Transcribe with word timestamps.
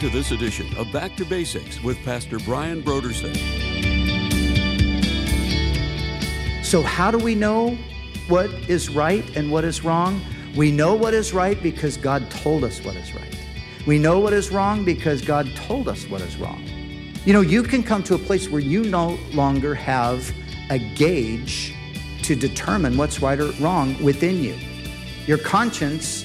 to 0.00 0.08
this 0.08 0.30
edition 0.30 0.66
of 0.78 0.90
Back 0.90 1.14
to 1.16 1.26
Basics 1.26 1.82
with 1.82 2.02
Pastor 2.04 2.38
Brian 2.38 2.82
Brodersen. 2.82 3.36
So, 6.64 6.80
how 6.80 7.10
do 7.10 7.18
we 7.18 7.34
know 7.34 7.76
what 8.26 8.50
is 8.66 8.88
right 8.88 9.22
and 9.36 9.52
what 9.52 9.62
is 9.62 9.84
wrong? 9.84 10.22
We 10.56 10.72
know 10.72 10.94
what 10.94 11.12
is 11.12 11.34
right 11.34 11.62
because 11.62 11.98
God 11.98 12.30
told 12.30 12.64
us 12.64 12.82
what 12.82 12.96
is 12.96 13.14
right. 13.14 13.36
We 13.86 13.98
know 13.98 14.18
what 14.20 14.32
is 14.32 14.50
wrong 14.50 14.86
because 14.86 15.20
God 15.20 15.54
told 15.54 15.86
us 15.86 16.08
what 16.08 16.22
is 16.22 16.34
wrong. 16.38 16.64
You 17.26 17.34
know, 17.34 17.42
you 17.42 17.62
can 17.62 17.82
come 17.82 18.02
to 18.04 18.14
a 18.14 18.18
place 18.18 18.48
where 18.48 18.62
you 18.62 18.84
no 18.84 19.18
longer 19.34 19.74
have 19.74 20.32
a 20.70 20.78
gauge 20.78 21.74
to 22.22 22.34
determine 22.34 22.96
what's 22.96 23.20
right 23.20 23.38
or 23.38 23.50
wrong 23.60 24.02
within 24.02 24.42
you. 24.42 24.56
Your 25.26 25.36
conscience 25.36 26.24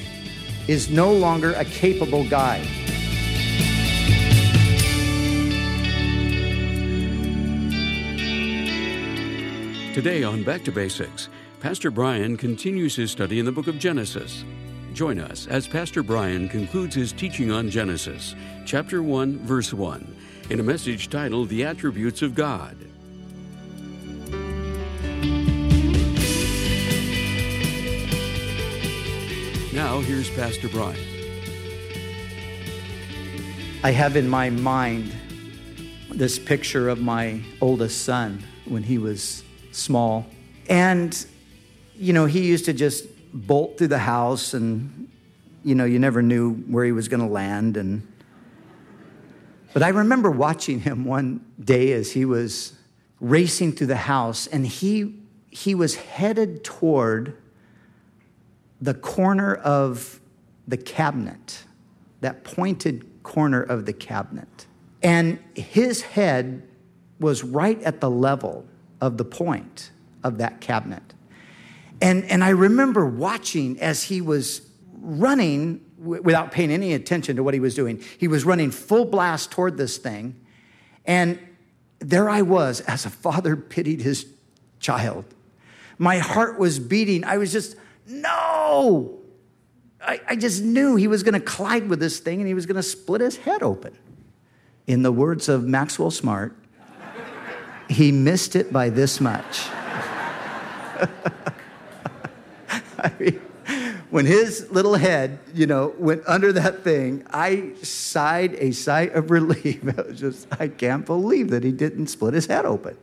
is 0.70 0.90
no 0.90 1.12
longer 1.12 1.52
a 1.56 1.66
capable 1.66 2.24
guide. 2.30 2.85
Today 9.96 10.24
on 10.24 10.44
Back 10.44 10.62
to 10.66 10.74
Basics, 10.74 11.30
Pastor 11.62 11.90
Brian 11.90 12.36
continues 12.36 12.98
his 12.98 13.12
study 13.12 13.40
in 13.40 13.46
the 13.46 13.52
book 13.54 13.68
of 13.68 13.80
Genesis. 13.80 14.44
Join 14.94 15.20
us 15.20 15.48
as 15.48 15.70
Pastor 15.70 16.04
Brian 16.04 16.50
concludes 16.50 16.94
his 16.94 17.14
teaching 17.14 17.50
on 17.50 17.70
Genesis, 17.70 18.36
chapter 18.66 19.02
1, 19.02 19.38
verse 19.46 19.74
1, 19.74 20.14
in 20.50 20.60
a 20.60 20.64
message 20.64 21.10
titled 21.10 21.48
The 21.48 21.64
Attributes 21.64 22.22
of 22.22 22.36
God. 22.36 22.76
Now, 29.72 30.02
here's 30.02 30.30
Pastor 30.32 30.68
Brian. 30.68 31.00
I 33.82 33.92
have 33.92 34.18
in 34.18 34.28
my 34.28 34.50
mind 34.50 35.16
this 36.10 36.38
picture 36.38 36.90
of 36.90 37.00
my 37.00 37.40
oldest 37.62 38.04
son 38.04 38.44
when 38.66 38.84
he 38.84 38.98
was 38.98 39.45
small. 39.76 40.26
And, 40.70 41.26
you 41.96 42.14
know, 42.14 42.26
he 42.26 42.48
used 42.48 42.66
to 42.66 42.74
just 42.74 43.06
bolt 43.34 43.78
through 43.78 43.90
the 43.90 44.00
house 44.00 44.54
and, 44.54 45.10
you 45.64 45.76
know, 45.76 45.86
you 45.86 46.00
never 46.00 46.22
knew 46.22 46.54
where 46.54 46.86
he 46.86 46.92
was 46.92 47.08
going 47.08 47.20
to 47.20 47.32
land. 47.32 47.78
And, 47.78 48.08
but 49.74 49.84
I 49.84 49.90
remember 49.90 50.32
watching 50.32 50.80
him 50.80 51.06
one 51.06 51.46
day 51.60 51.92
as 51.94 52.12
he 52.12 52.26
was 52.26 52.74
racing 53.20 53.74
through 53.74 53.88
the 53.88 53.96
house 53.96 54.48
and 54.48 54.66
he, 54.66 55.16
he 55.50 55.76
was 55.76 55.96
headed 55.96 56.64
toward 56.64 57.38
the 58.82 58.94
corner 58.94 59.56
of 59.56 60.20
the 60.68 60.78
cabinet, 60.78 61.64
that 62.22 62.44
pointed 62.44 63.24
corner 63.24 63.62
of 63.62 63.86
the 63.86 63.94
cabinet. 63.94 64.68
And 65.04 65.40
his 65.56 66.02
head 66.02 66.68
was 67.20 67.44
right 67.44 67.82
at 67.84 68.02
the 68.02 68.10
level 68.10 68.66
of 69.02 69.18
the 69.18 69.26
point 69.26 69.92
of 70.24 70.38
that 70.40 70.62
cabinet. 70.62 71.14
And, 72.02 72.26
and 72.26 72.44
I 72.44 72.50
remember 72.50 73.06
watching 73.06 73.80
as 73.80 74.04
he 74.04 74.22
was 74.22 74.62
running 74.94 75.86
w- 76.00 76.22
without 76.22 76.52
paying 76.52 76.72
any 76.72 76.94
attention 76.94 77.36
to 77.38 77.44
what 77.44 77.54
he 77.54 77.60
was 77.60 77.76
doing. 77.76 78.04
He 78.18 78.28
was 78.28 78.44
running 78.44 78.72
full 78.72 79.06
blast 79.06 79.52
toward 79.52 79.78
this 79.78 79.98
thing. 79.98 80.40
And 81.06 81.40
there 82.00 82.30
I 82.30 82.42
was 82.42 82.82
as 82.82 83.06
a 83.06 83.10
father 83.10 83.56
pitied 83.56 84.02
his 84.02 84.26
child. 84.80 85.26
My 85.98 86.18
heart 86.18 86.60
was 86.60 86.80
beating. 86.80 87.24
I 87.24 87.38
was 87.38 87.52
just, 87.52 87.76
no! 88.06 89.20
I, 90.02 90.20
I 90.28 90.36
just 90.36 90.62
knew 90.62 90.96
he 90.98 91.08
was 91.08 91.24
going 91.24 91.34
to 91.34 91.40
collide 91.40 91.88
with 91.88 92.00
this 92.00 92.20
thing 92.20 92.40
and 92.40 92.48
he 92.48 92.54
was 92.54 92.66
going 92.66 92.76
to 92.76 92.84
split 92.84 93.22
his 93.22 93.38
head 93.38 93.64
open. 93.64 93.98
In 94.86 95.02
the 95.02 95.12
words 95.12 95.50
of 95.50 95.64
Maxwell 95.64 96.12
Smart, 96.12 96.56
he 97.90 98.12
missed 98.12 98.56
it 98.56 98.74
by 98.74 98.90
this 98.90 99.20
much. 99.22 99.68
I 102.98 103.12
mean, 103.20 103.42
when 104.10 104.26
his 104.26 104.72
little 104.72 104.96
head, 104.96 105.40
you 105.54 105.68
know, 105.68 105.94
went 105.98 106.24
under 106.28 106.54
that 106.54 106.84
thing, 106.84 107.26
I 107.32 107.74
sighed 107.82 108.54
a 108.56 108.72
sigh 108.72 109.08
of 109.14 109.30
relief. 109.30 109.84
I 109.98 110.02
was 110.02 110.20
just, 110.20 110.48
I 110.60 110.68
can't 110.68 111.06
believe 111.06 111.50
that 111.50 111.64
he 111.64 111.72
didn't 111.72 112.08
split 112.08 112.34
his 112.34 112.46
head 112.46 112.66
open. 112.66 112.98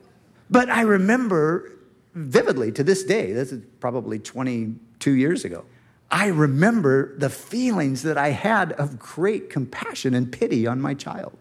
But 0.50 0.69
I 0.71 0.82
remember 0.82 1.71
vividly 2.15 2.72
to 2.72 2.84
this 2.84 3.04
day, 3.04 3.32
this 3.32 3.53
is 3.53 3.62
probably 3.81 4.19
22 4.19 5.12
years 5.12 5.44
ago, 5.44 5.65
I 6.10 6.26
remember 6.26 7.16
the 7.16 7.31
feelings 7.31 8.03
that 8.03 8.19
I 8.19 8.28
had 8.28 8.72
of 8.72 8.98
great 8.98 9.48
compassion 9.48 10.15
and 10.15 10.31
pity 10.31 10.66
on 10.66 10.81
my 10.81 10.92
child. 10.92 11.37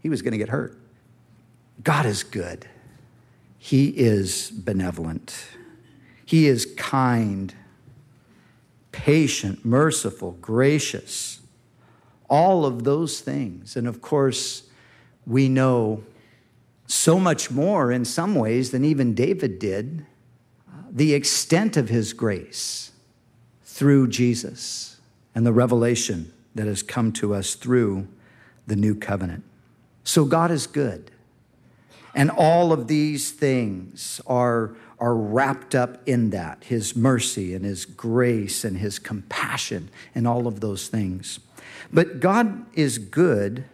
He 0.00 0.08
was 0.08 0.22
going 0.22 0.32
to 0.32 0.38
get 0.38 0.50
hurt. 0.50 0.78
God 1.82 2.06
is 2.06 2.22
good. 2.22 2.66
He 3.58 3.88
is 3.88 4.50
benevolent. 4.50 5.46
He 6.24 6.48
is 6.48 6.66
kind, 6.76 7.54
patient, 8.90 9.64
merciful, 9.64 10.32
gracious. 10.40 11.40
All 12.28 12.66
of 12.66 12.84
those 12.84 13.20
things. 13.20 13.76
And 13.76 13.86
of 13.86 14.00
course, 14.00 14.64
we 15.26 15.48
know 15.48 16.02
so 16.86 17.18
much 17.20 17.50
more 17.50 17.92
in 17.92 18.04
some 18.04 18.34
ways 18.34 18.70
than 18.70 18.84
even 18.84 19.14
David 19.14 19.58
did 19.58 20.04
uh, 20.68 20.82
the 20.90 21.14
extent 21.14 21.76
of 21.76 21.88
his 21.88 22.12
grace 22.12 22.90
through 23.62 24.08
Jesus 24.08 25.00
and 25.34 25.46
the 25.46 25.52
revelation 25.52 26.32
that 26.54 26.66
has 26.66 26.82
come 26.82 27.12
to 27.12 27.34
us 27.34 27.54
through 27.54 28.08
the 28.66 28.76
new 28.76 28.94
covenant. 28.94 29.44
So 30.04 30.24
God 30.24 30.50
is 30.50 30.66
good. 30.66 31.11
And 32.14 32.30
all 32.30 32.72
of 32.72 32.88
these 32.88 33.30
things 33.30 34.20
are, 34.26 34.76
are 34.98 35.14
wrapped 35.14 35.74
up 35.74 36.06
in 36.06 36.30
that 36.30 36.64
his 36.64 36.94
mercy 36.94 37.54
and 37.54 37.64
his 37.64 37.86
grace 37.86 38.64
and 38.64 38.76
his 38.76 38.98
compassion 38.98 39.88
and 40.14 40.28
all 40.28 40.46
of 40.46 40.60
those 40.60 40.88
things. 40.88 41.40
But 41.92 42.20
God 42.20 42.66
is 42.74 42.98
good 42.98 43.64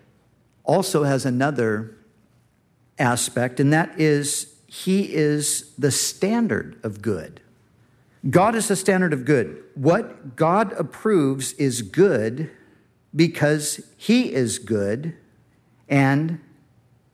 also 0.68 1.04
has 1.04 1.24
another 1.24 1.96
aspect, 2.98 3.58
and 3.58 3.72
that 3.72 3.98
is 3.98 4.54
he 4.66 5.14
is 5.14 5.72
the 5.78 5.90
standard 5.90 6.78
of 6.84 7.00
good. 7.00 7.40
God 8.28 8.54
is 8.54 8.68
the 8.68 8.76
standard 8.76 9.14
of 9.14 9.24
good. 9.24 9.62
What 9.74 10.36
God 10.36 10.72
approves 10.74 11.54
is 11.54 11.80
good 11.80 12.50
because 13.16 13.80
he 13.96 14.32
is 14.32 14.58
good 14.58 15.14
and 15.88 16.40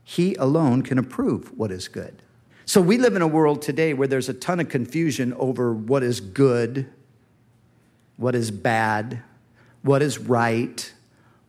he 0.05 0.35
alone 0.35 0.83
can 0.83 0.99
approve 0.99 1.51
what 1.57 1.71
is 1.73 1.89
good. 1.89 2.23
So 2.67 2.81
we 2.81 2.99
live 2.99 3.17
in 3.17 3.23
a 3.23 3.27
world 3.27 3.63
today 3.63 3.95
where 3.95 4.09
there's 4.09 4.29
a 4.29 4.35
ton 4.35 4.61
of 4.61 4.69
confusion 4.69 5.33
over 5.35 5.73
what 5.73 6.03
is 6.03 6.21
good, 6.21 6.87
what 8.17 8.35
is 8.35 8.51
bad, 8.51 9.23
what 9.83 10.03
is 10.03 10.19
right, 10.19 10.93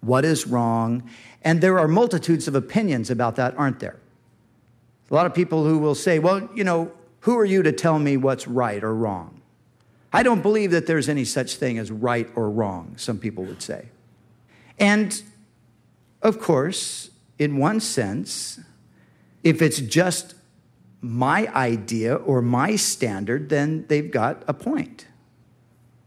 what 0.01 0.25
is 0.25 0.47
wrong. 0.47 1.09
And 1.43 1.61
there 1.61 1.79
are 1.79 1.87
multitudes 1.87 2.47
of 2.47 2.55
opinions 2.55 3.09
about 3.09 3.35
that, 3.35 3.57
aren't 3.57 3.79
there? 3.79 3.97
A 5.09 5.13
lot 5.13 5.25
of 5.25 5.33
people 5.33 5.63
who 5.63 5.77
will 5.77 5.95
say, 5.95 6.19
well, 6.19 6.49
you 6.55 6.63
know, 6.63 6.91
who 7.21 7.37
are 7.37 7.45
you 7.45 7.63
to 7.63 7.71
tell 7.71 7.99
me 7.99 8.17
what's 8.17 8.47
right 8.47 8.83
or 8.83 8.93
wrong? 8.93 9.41
I 10.11 10.23
don't 10.23 10.41
believe 10.41 10.71
that 10.71 10.87
there's 10.87 11.09
any 11.09 11.25
such 11.25 11.55
thing 11.55 11.77
as 11.77 11.91
right 11.91 12.29
or 12.35 12.49
wrong, 12.49 12.93
some 12.97 13.17
people 13.19 13.43
would 13.45 13.61
say. 13.61 13.89
And 14.79 15.21
of 16.21 16.39
course, 16.39 17.09
in 17.37 17.57
one 17.57 17.79
sense, 17.79 18.59
if 19.43 19.61
it's 19.61 19.79
just 19.79 20.35
my 21.01 21.47
idea 21.53 22.15
or 22.15 22.41
my 22.41 22.75
standard, 22.75 23.49
then 23.49 23.85
they've 23.87 24.09
got 24.09 24.43
a 24.47 24.53
point. 24.53 25.07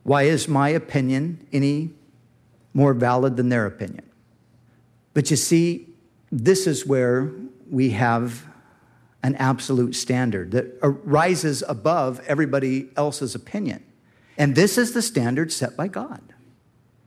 Why 0.03 0.23
is 0.23 0.49
my 0.49 0.71
opinion 0.71 1.47
any 1.53 1.91
more 2.75 2.95
valid 2.95 3.37
than 3.37 3.49
their 3.49 3.67
opinion? 3.67 4.09
But 5.15 5.31
you 5.31 5.37
see, 5.37 5.89
this 6.33 6.67
is 6.67 6.87
where 6.87 7.31
we 7.71 7.91
have 7.91 8.47
an 9.23 9.35
absolute 9.37 9.95
standard 9.95 10.53
that 10.53 10.79
rises 10.83 11.63
above 11.69 12.21
everybody 12.27 12.89
else's 12.97 13.35
opinion. 13.35 13.85
And 14.37 14.55
this 14.55 14.79
is 14.79 14.93
the 14.93 15.03
standard 15.03 15.53
set 15.53 15.77
by 15.77 15.89
God. 15.89 16.23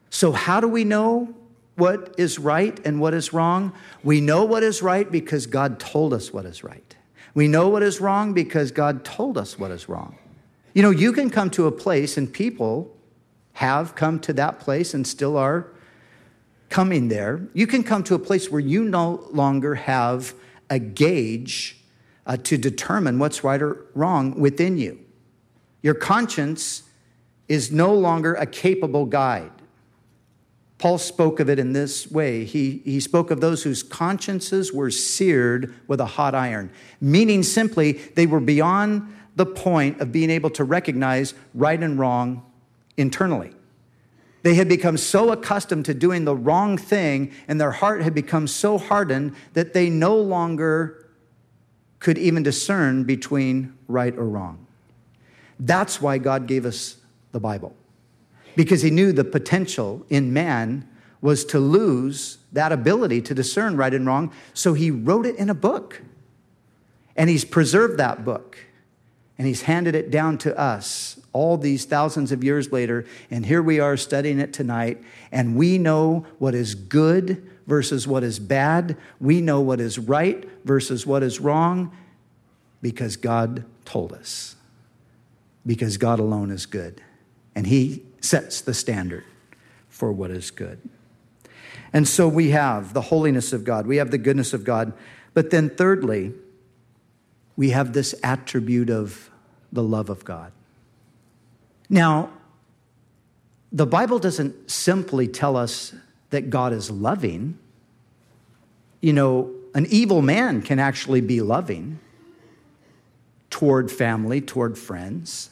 So, 0.09 0.33
how 0.33 0.59
do 0.59 0.67
we 0.67 0.83
know 0.83 1.33
what 1.75 2.15
is 2.17 2.37
right 2.37 2.79
and 2.85 2.99
what 2.99 3.13
is 3.13 3.33
wrong? 3.33 3.73
We 4.03 4.21
know 4.21 4.45
what 4.45 4.63
is 4.63 4.81
right 4.81 5.09
because 5.09 5.45
God 5.47 5.79
told 5.79 6.13
us 6.13 6.33
what 6.33 6.45
is 6.45 6.63
right. 6.63 6.95
We 7.33 7.47
know 7.47 7.69
what 7.69 7.83
is 7.83 8.01
wrong 8.01 8.33
because 8.33 8.71
God 8.71 9.05
told 9.05 9.37
us 9.37 9.57
what 9.57 9.71
is 9.71 9.87
wrong. 9.87 10.17
You 10.73 10.81
know, 10.81 10.89
you 10.89 11.13
can 11.13 11.29
come 11.29 11.49
to 11.51 11.67
a 11.67 11.71
place, 11.71 12.17
and 12.17 12.31
people 12.31 12.95
have 13.53 13.95
come 13.95 14.19
to 14.21 14.33
that 14.33 14.59
place 14.59 14.93
and 14.93 15.05
still 15.05 15.37
are 15.37 15.67
coming 16.69 17.09
there. 17.09 17.47
You 17.53 17.67
can 17.67 17.83
come 17.83 18.03
to 18.05 18.15
a 18.15 18.19
place 18.19 18.49
where 18.49 18.61
you 18.61 18.83
no 18.83 19.27
longer 19.31 19.75
have 19.75 20.33
a 20.69 20.79
gauge 20.79 21.77
uh, 22.25 22.37
to 22.37 22.57
determine 22.57 23.19
what's 23.19 23.43
right 23.43 23.61
or 23.61 23.85
wrong 23.93 24.39
within 24.39 24.77
you. 24.77 24.99
Your 25.81 25.93
conscience 25.93 26.83
is 27.49 27.71
no 27.71 27.93
longer 27.93 28.33
a 28.35 28.45
capable 28.45 29.05
guide. 29.05 29.51
Paul 30.81 30.97
spoke 30.97 31.39
of 31.39 31.47
it 31.47 31.59
in 31.59 31.73
this 31.73 32.09
way. 32.09 32.43
He, 32.43 32.81
he 32.83 32.99
spoke 32.99 33.29
of 33.29 33.39
those 33.39 33.61
whose 33.61 33.83
consciences 33.83 34.73
were 34.73 34.89
seared 34.89 35.75
with 35.87 36.01
a 36.01 36.07
hot 36.07 36.33
iron, 36.33 36.71
meaning 36.99 37.43
simply 37.43 37.91
they 37.91 38.25
were 38.25 38.39
beyond 38.39 39.15
the 39.35 39.45
point 39.45 40.01
of 40.01 40.11
being 40.11 40.31
able 40.31 40.49
to 40.49 40.63
recognize 40.63 41.35
right 41.53 41.79
and 41.81 41.99
wrong 41.99 42.43
internally. 42.97 43.51
They 44.41 44.55
had 44.55 44.67
become 44.67 44.97
so 44.97 45.31
accustomed 45.31 45.85
to 45.85 45.93
doing 45.93 46.25
the 46.25 46.35
wrong 46.35 46.79
thing, 46.79 47.31
and 47.47 47.61
their 47.61 47.73
heart 47.73 48.01
had 48.01 48.15
become 48.15 48.47
so 48.47 48.79
hardened 48.79 49.35
that 49.53 49.73
they 49.73 49.87
no 49.87 50.15
longer 50.15 51.07
could 51.99 52.17
even 52.17 52.41
discern 52.41 53.03
between 53.03 53.77
right 53.87 54.17
or 54.17 54.27
wrong. 54.27 54.65
That's 55.59 56.01
why 56.01 56.17
God 56.17 56.47
gave 56.47 56.65
us 56.65 56.97
the 57.33 57.39
Bible 57.39 57.75
because 58.55 58.81
he 58.81 58.89
knew 58.89 59.11
the 59.11 59.23
potential 59.23 60.05
in 60.09 60.33
man 60.33 60.87
was 61.21 61.45
to 61.45 61.59
lose 61.59 62.39
that 62.51 62.71
ability 62.71 63.21
to 63.21 63.33
discern 63.33 63.77
right 63.77 63.93
and 63.93 64.05
wrong. 64.05 64.33
So 64.53 64.73
he 64.73 64.91
wrote 64.91 65.25
it 65.25 65.35
in 65.35 65.49
a 65.49 65.53
book. 65.53 66.01
And 67.15 67.29
he's 67.29 67.45
preserved 67.45 67.97
that 67.99 68.25
book. 68.25 68.57
And 69.37 69.47
he's 69.47 69.63
handed 69.63 69.95
it 69.95 70.11
down 70.11 70.37
to 70.39 70.57
us 70.57 71.19
all 71.33 71.57
these 71.57 71.85
thousands 71.85 72.31
of 72.31 72.43
years 72.43 72.71
later. 72.71 73.05
And 73.29 73.45
here 73.45 73.61
we 73.61 73.79
are 73.79 73.97
studying 73.97 74.39
it 74.39 74.53
tonight. 74.53 75.01
And 75.31 75.55
we 75.55 75.77
know 75.77 76.25
what 76.39 76.55
is 76.55 76.75
good 76.75 77.47
versus 77.67 78.07
what 78.07 78.23
is 78.23 78.39
bad. 78.39 78.97
We 79.19 79.41
know 79.41 79.61
what 79.61 79.79
is 79.79 79.97
right 79.97 80.47
versus 80.65 81.05
what 81.05 81.23
is 81.23 81.39
wrong 81.39 81.95
because 82.81 83.15
God 83.15 83.63
told 83.85 84.13
us. 84.13 84.55
Because 85.65 85.97
God 85.97 86.19
alone 86.19 86.49
is 86.51 86.65
good. 86.65 87.01
And 87.55 87.67
he 87.67 88.03
sets 88.21 88.61
the 88.61 88.73
standard 88.73 89.25
for 89.89 90.11
what 90.11 90.31
is 90.31 90.51
good. 90.51 90.79
And 91.93 92.07
so 92.07 92.27
we 92.27 92.51
have 92.51 92.93
the 92.93 93.01
holiness 93.01 93.51
of 93.51 93.63
God, 93.63 93.85
we 93.85 93.97
have 93.97 94.11
the 94.11 94.17
goodness 94.17 94.53
of 94.53 94.63
God. 94.63 94.93
But 95.33 95.49
then, 95.49 95.69
thirdly, 95.69 96.33
we 97.55 97.69
have 97.71 97.93
this 97.93 98.15
attribute 98.23 98.89
of 98.89 99.29
the 99.71 99.83
love 99.83 100.09
of 100.09 100.25
God. 100.25 100.51
Now, 101.89 102.29
the 103.71 103.85
Bible 103.85 104.19
doesn't 104.19 104.69
simply 104.69 105.27
tell 105.27 105.55
us 105.55 105.93
that 106.29 106.49
God 106.49 106.73
is 106.73 106.91
loving. 106.91 107.57
You 108.99 109.13
know, 109.13 109.51
an 109.73 109.85
evil 109.89 110.21
man 110.21 110.61
can 110.61 110.79
actually 110.79 111.21
be 111.21 111.41
loving 111.41 111.99
toward 113.49 113.91
family, 113.91 114.41
toward 114.41 114.77
friends. 114.77 115.49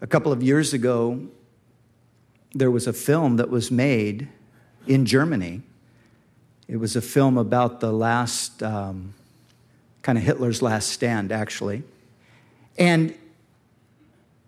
A 0.00 0.06
couple 0.06 0.30
of 0.30 0.42
years 0.42 0.72
ago, 0.72 1.26
there 2.54 2.70
was 2.70 2.86
a 2.86 2.92
film 2.92 3.36
that 3.36 3.50
was 3.50 3.70
made 3.70 4.28
in 4.86 5.06
Germany. 5.06 5.62
It 6.68 6.76
was 6.76 6.94
a 6.94 7.02
film 7.02 7.36
about 7.36 7.80
the 7.80 7.92
last, 7.92 8.62
um, 8.62 9.14
kind 10.02 10.16
of 10.16 10.22
Hitler's 10.22 10.62
last 10.62 10.90
stand, 10.90 11.32
actually. 11.32 11.82
And 12.78 13.12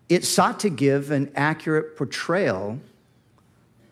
it 0.07 0.23
sought 0.23 0.61
to 0.61 0.69
give 0.69 1.11
an 1.11 1.31
accurate 1.35 1.97
portrayal 1.97 2.79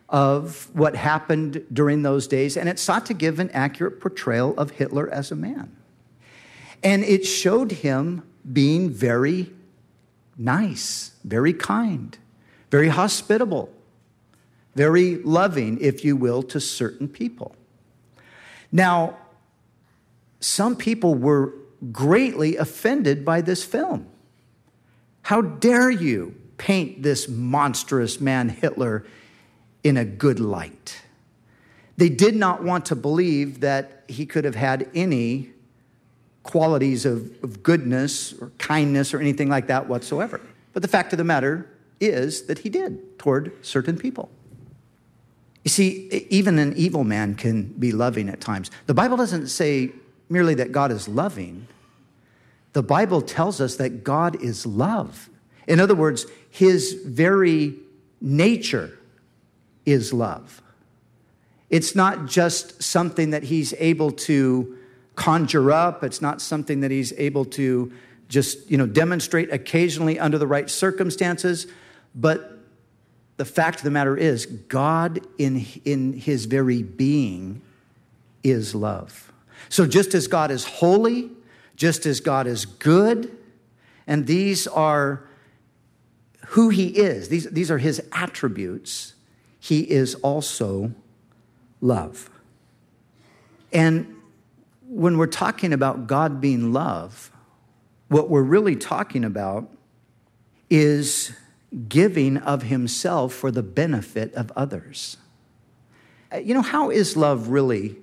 of 0.08 0.70
what 0.74 0.96
happened 0.96 1.64
during 1.72 2.02
those 2.02 2.28
days, 2.28 2.56
and 2.56 2.70
it 2.70 2.80
sought 2.80 3.06
to 3.08 3.14
give 3.14 3.40
an 3.40 3.50
accurate 3.52 4.00
portrayal 4.00 4.54
of 4.58 4.72
Hitler 4.72 5.10
as 5.10 5.32
a 5.32 5.36
man. 5.36 5.76
And 6.82 7.04
it 7.04 7.26
showed 7.26 7.72
him 7.72 8.24
being 8.52 8.90
very 8.90 9.52
nice, 10.38 11.12
very 11.30 11.54
kind, 11.54 12.18
very 12.72 12.90
hospitable, 12.90 13.70
very 14.76 15.18
loving, 15.18 15.80
if 15.80 16.04
you 16.04 16.16
will, 16.16 16.44
to 16.44 16.60
certain 16.60 17.08
people. 17.08 17.56
Now, 18.72 19.18
some 20.40 20.76
people 20.76 21.16
were 21.16 21.54
greatly 21.92 22.56
offended 22.58 23.26
by 23.26 23.42
this 23.42 23.64
film. 23.64 24.08
How 25.24 25.42
dare 25.42 25.90
you 25.90 26.36
paint 26.58 27.04
this 27.04 27.28
monstrous 27.28 28.20
man, 28.20 28.50
Hitler, 28.50 29.06
in 29.84 29.98
a 29.98 30.06
good 30.06 30.40
light? 30.40 31.02
They 31.98 32.10
did 32.10 32.36
not 32.36 32.64
want 32.64 32.86
to 32.88 32.96
believe 32.96 33.60
that 33.60 34.04
he 34.08 34.26
could 34.26 34.46
have 34.46 34.56
had 34.56 34.90
any 34.96 35.52
qualities 36.44 37.06
of, 37.06 37.32
of 37.44 37.62
goodness 37.62 38.34
or 38.34 38.52
kindness 38.58 39.14
or 39.14 39.20
anything 39.20 39.50
like 39.50 39.68
that 39.68 39.88
whatsoever. 39.88 40.40
But 40.80 40.84
the 40.84 40.98
fact 40.98 41.12
of 41.12 41.18
the 41.18 41.26
matter 41.26 41.68
is 42.00 42.44
that 42.44 42.60
he 42.60 42.70
did 42.70 43.20
toward 43.20 43.52
certain 43.66 43.98
people. 43.98 44.30
You 45.66 45.70
see, 45.70 46.26
even 46.30 46.58
an 46.58 46.74
evil 46.78 47.04
man 47.04 47.36
can 47.36 47.64
be 47.64 47.92
loving 47.92 48.30
at 48.30 48.40
times. 48.40 48.72
The 48.86 48.94
Bible 48.94 49.18
doesn't 49.18 49.48
say 49.48 49.92
merely 50.30 50.54
that 50.54 50.72
God 50.72 50.94
is 50.94 51.10
loving, 51.10 51.68
the 52.72 52.82
Bible 52.82 53.22
tells 53.22 53.60
us 53.60 53.76
that 53.76 54.06
God 54.06 54.42
is 54.42 54.66
love. 54.66 55.30
In 55.68 55.82
other 55.82 55.96
words, 55.96 56.26
his 56.50 56.94
very 56.94 57.76
nature 58.22 58.98
is 59.86 60.14
love. 60.14 60.62
It's 61.70 61.94
not 61.94 62.26
just 62.26 62.82
something 62.82 63.32
that 63.32 63.44
he's 63.44 63.74
able 63.80 64.12
to 64.12 64.78
conjure 65.16 65.74
up. 65.74 66.06
It's 66.06 66.22
not 66.22 66.42
something 66.42 66.80
that 66.80 66.90
he's 66.90 67.12
able 67.18 67.44
to 67.44 67.92
just, 68.30 68.70
you 68.70 68.78
know, 68.78 68.86
demonstrate 68.86 69.52
occasionally 69.52 70.20
under 70.20 70.38
the 70.38 70.48
right 70.48 70.70
circumstances. 70.70 71.68
But 72.16 72.58
the 73.38 73.46
fact 73.46 73.80
of 73.80 73.84
the 73.84 73.92
matter 73.92 74.16
is, 74.16 74.46
God 74.46 75.20
in, 75.38 75.66
in 75.84 76.14
his 76.14 76.46
very 76.46 76.84
being 76.84 77.62
is 78.44 78.74
love. 78.74 79.34
So 79.68 79.86
just 79.86 80.14
as 80.14 80.28
God 80.28 80.52
is 80.52 80.64
holy, 80.64 81.32
just 81.76 82.06
as 82.06 82.20
God 82.20 82.48
is 82.48 82.66
good, 82.66 83.36
and 84.08 84.26
these 84.28 84.68
are 84.68 85.24
who 86.48 86.70
he 86.70 86.88
is, 86.88 87.30
these, 87.30 87.50
these 87.50 87.70
are 87.70 87.78
his 87.78 88.02
attributes, 88.12 89.14
he 89.60 89.82
is 89.82 90.16
also 90.16 90.92
love. 91.82 92.30
And 93.72 94.16
when 94.88 95.18
we're 95.18 95.28
talking 95.28 95.74
about 95.74 96.08
God 96.08 96.42
being 96.42 96.74
love, 96.74 97.32
what 98.10 98.30
we're 98.30 98.44
really 98.44 98.76
talking 98.76 99.24
about 99.24 99.70
is 100.70 101.32
giving 101.88 102.38
of 102.38 102.64
himself 102.64 103.34
for 103.34 103.52
the 103.52 103.64
benefit 103.64 104.34
of 104.34 104.52
others. 104.56 105.18
Uh, 106.34 106.38
you 106.38 106.54
know, 106.54 106.62
how 106.62 106.90
is 106.90 107.16
love 107.16 107.50
really 107.50 107.98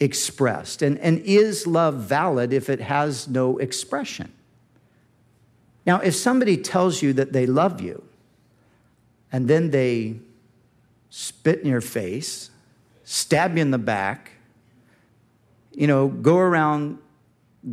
expressed? 0.00 0.82
And, 0.82 0.98
and 0.98 1.18
is 1.20 1.66
love 1.66 1.96
valid 1.96 2.52
if 2.52 2.68
it 2.68 2.80
has 2.80 3.28
no 3.28 3.58
expression? 3.58 4.32
Now, 5.84 5.98
if 5.98 6.14
somebody 6.14 6.56
tells 6.56 7.02
you 7.02 7.12
that 7.14 7.32
they 7.32 7.46
love 7.46 7.80
you 7.80 8.04
and 9.32 9.48
then 9.48 9.70
they 9.70 10.16
spit 11.10 11.60
in 11.60 11.66
your 11.66 11.80
face, 11.80 12.50
stab 13.04 13.56
you 13.56 13.62
in 13.62 13.72
the 13.72 13.78
back, 13.78 14.32
you 15.72 15.86
know, 15.86 16.08
go 16.08 16.38
around 16.38 16.98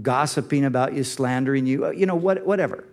gossiping 0.01 0.65
about 0.65 0.93
you, 0.93 1.03
slandering 1.03 1.65
you, 1.65 1.85
uh, 1.85 1.89
you 1.91 2.05
know, 2.05 2.15
what, 2.15 2.45
whatever. 2.45 2.85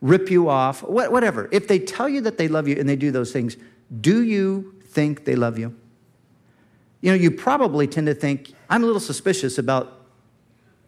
Rip 0.00 0.30
you 0.30 0.48
off, 0.48 0.82
whatever. 0.82 1.48
If 1.50 1.68
they 1.68 1.78
tell 1.78 2.08
you 2.08 2.20
that 2.22 2.38
they 2.38 2.48
love 2.48 2.68
you 2.68 2.76
and 2.76 2.88
they 2.88 2.96
do 2.96 3.10
those 3.10 3.32
things, 3.32 3.56
do 4.00 4.22
you 4.22 4.74
think 4.84 5.24
they 5.24 5.34
love 5.34 5.58
you? 5.58 5.74
You 7.00 7.10
know, 7.10 7.16
you 7.16 7.30
probably 7.30 7.86
tend 7.86 8.06
to 8.06 8.14
think, 8.14 8.52
I'm 8.70 8.82
a 8.82 8.86
little 8.86 9.00
suspicious 9.00 9.58
about 9.58 10.00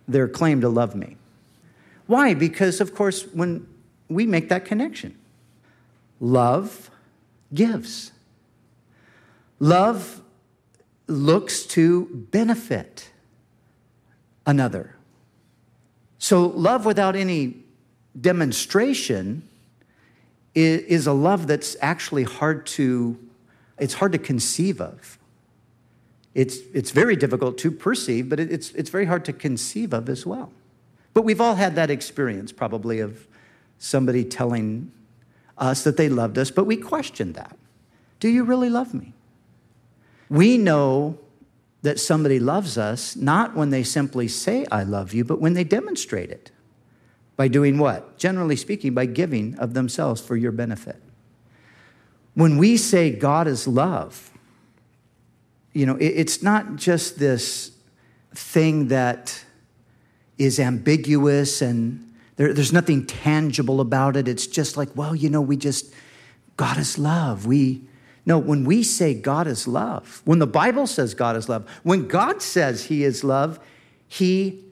their 0.09 0.29
claim 0.29 0.61
to 0.61 0.69
love 0.69 0.95
me. 0.95 1.17
Why? 2.07 2.35
Because, 2.35 2.81
of 2.81 2.95
course, 2.95 3.27
when 3.33 3.67
we 4.09 4.27
make 4.27 4.49
that 4.49 4.65
connection, 4.65 5.17
love 6.19 6.91
gives. 7.53 8.13
Love 9.59 10.21
looks 11.07 11.65
to 11.67 12.07
benefit 12.31 13.10
another. 14.47 14.97
So, 16.19 16.47
love 16.49 16.85
without 16.85 17.17
any 17.17 17.57
demonstration 18.19 19.49
is 20.55 21.07
a 21.07 21.13
love 21.13 21.47
that's 21.47 21.77
actually 21.81 22.25
hard 22.25 22.67
to 22.67 23.19
it's 23.79 23.95
hard 23.95 24.13
to 24.13 24.19
conceive 24.19 24.81
of. 24.81 25.19
It's, 26.35 26.59
it's 26.75 26.91
very 26.91 27.17
difficult 27.17 27.57
to 27.59 27.71
perceive 27.71 28.29
but 28.29 28.39
it's, 28.39 28.71
it's 28.73 28.91
very 28.91 29.07
hard 29.07 29.25
to 29.25 29.33
conceive 29.33 29.93
of 29.95 30.09
as 30.09 30.27
well. 30.27 30.53
But 31.15 31.23
we've 31.23 31.41
all 31.41 31.55
had 31.55 31.75
that 31.77 31.91
experience 31.91 32.53
probably 32.53 33.01
of 33.01 33.27
somebody 33.79 34.25
telling 34.25 34.93
us 35.57 35.83
that 35.85 35.97
they 35.97 36.09
loved 36.09 36.37
us 36.37 36.51
but 36.51 36.65
we 36.65 36.77
question 36.77 37.33
that. 37.33 37.57
Do 38.21 38.29
you 38.29 38.45
really 38.45 38.69
love 38.69 38.93
me? 38.93 39.15
We 40.29 40.59
know 40.59 41.19
that 41.83 41.99
somebody 41.99 42.39
loves 42.39 42.77
us 42.77 43.17
not 43.17 43.57
when 43.57 43.71
they 43.71 43.83
simply 43.83 44.29
say, 44.29 44.67
I 44.71 44.83
love 44.83 45.15
you, 45.15 45.25
but 45.25 45.41
when 45.41 45.55
they 45.55 45.65
demonstrate 45.65 46.31
it. 46.31 46.51
By 47.37 47.49
doing 47.49 47.79
what? 47.79 48.19
Generally 48.19 48.57
speaking, 48.57 48.93
by 48.93 49.07
giving 49.07 49.59
of 49.59 49.73
themselves 49.73 50.21
for 50.21 50.37
your 50.37 50.53
benefit. 50.53 51.03
When 52.35 52.59
we 52.59 52.77
say 52.77 53.11
God 53.11 53.47
is 53.47 53.67
love, 53.67 54.31
you 55.73 55.87
know, 55.87 55.97
it's 56.01 56.43
not 56.43 56.77
just 56.77 57.19
this 57.19 57.73
thing 58.35 58.89
that 58.89 59.43
is 60.37 60.61
ambiguous 60.61 61.63
and 61.63 62.07
there, 62.37 62.53
there's 62.53 62.73
nothing 62.73 63.07
tangible 63.07 63.81
about 63.81 64.17
it. 64.17 64.27
It's 64.27 64.47
just 64.47 64.77
like, 64.77 64.89
well, 64.95 65.15
you 65.15 65.31
know, 65.31 65.41
we 65.41 65.57
just, 65.57 65.95
God 66.57 66.79
is 66.79 66.99
love. 66.99 67.47
We, 67.47 67.83
no, 68.27 68.39
when 68.39 68.65
we 68.65 68.83
say 68.83 69.15
God 69.15 69.47
is 69.47 69.67
love, 69.67 70.23
when 70.25 70.39
the 70.39 70.47
Bible 70.47 70.87
says 70.87 71.15
God 71.15 71.37
is 71.37 71.49
love, 71.49 71.69
when 71.83 72.07
God 72.07 72.43
says 72.43 72.85
He 72.85 73.05
is 73.05 73.25
love, 73.25 73.59
He 74.07 74.65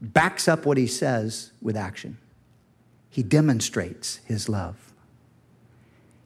backs 0.00 0.48
up 0.48 0.66
what 0.66 0.76
He 0.76 0.86
says 0.86 1.52
with 1.62 1.76
action. 1.76 2.18
He 3.08 3.22
demonstrates 3.22 4.16
His 4.24 4.48
love. 4.48 4.92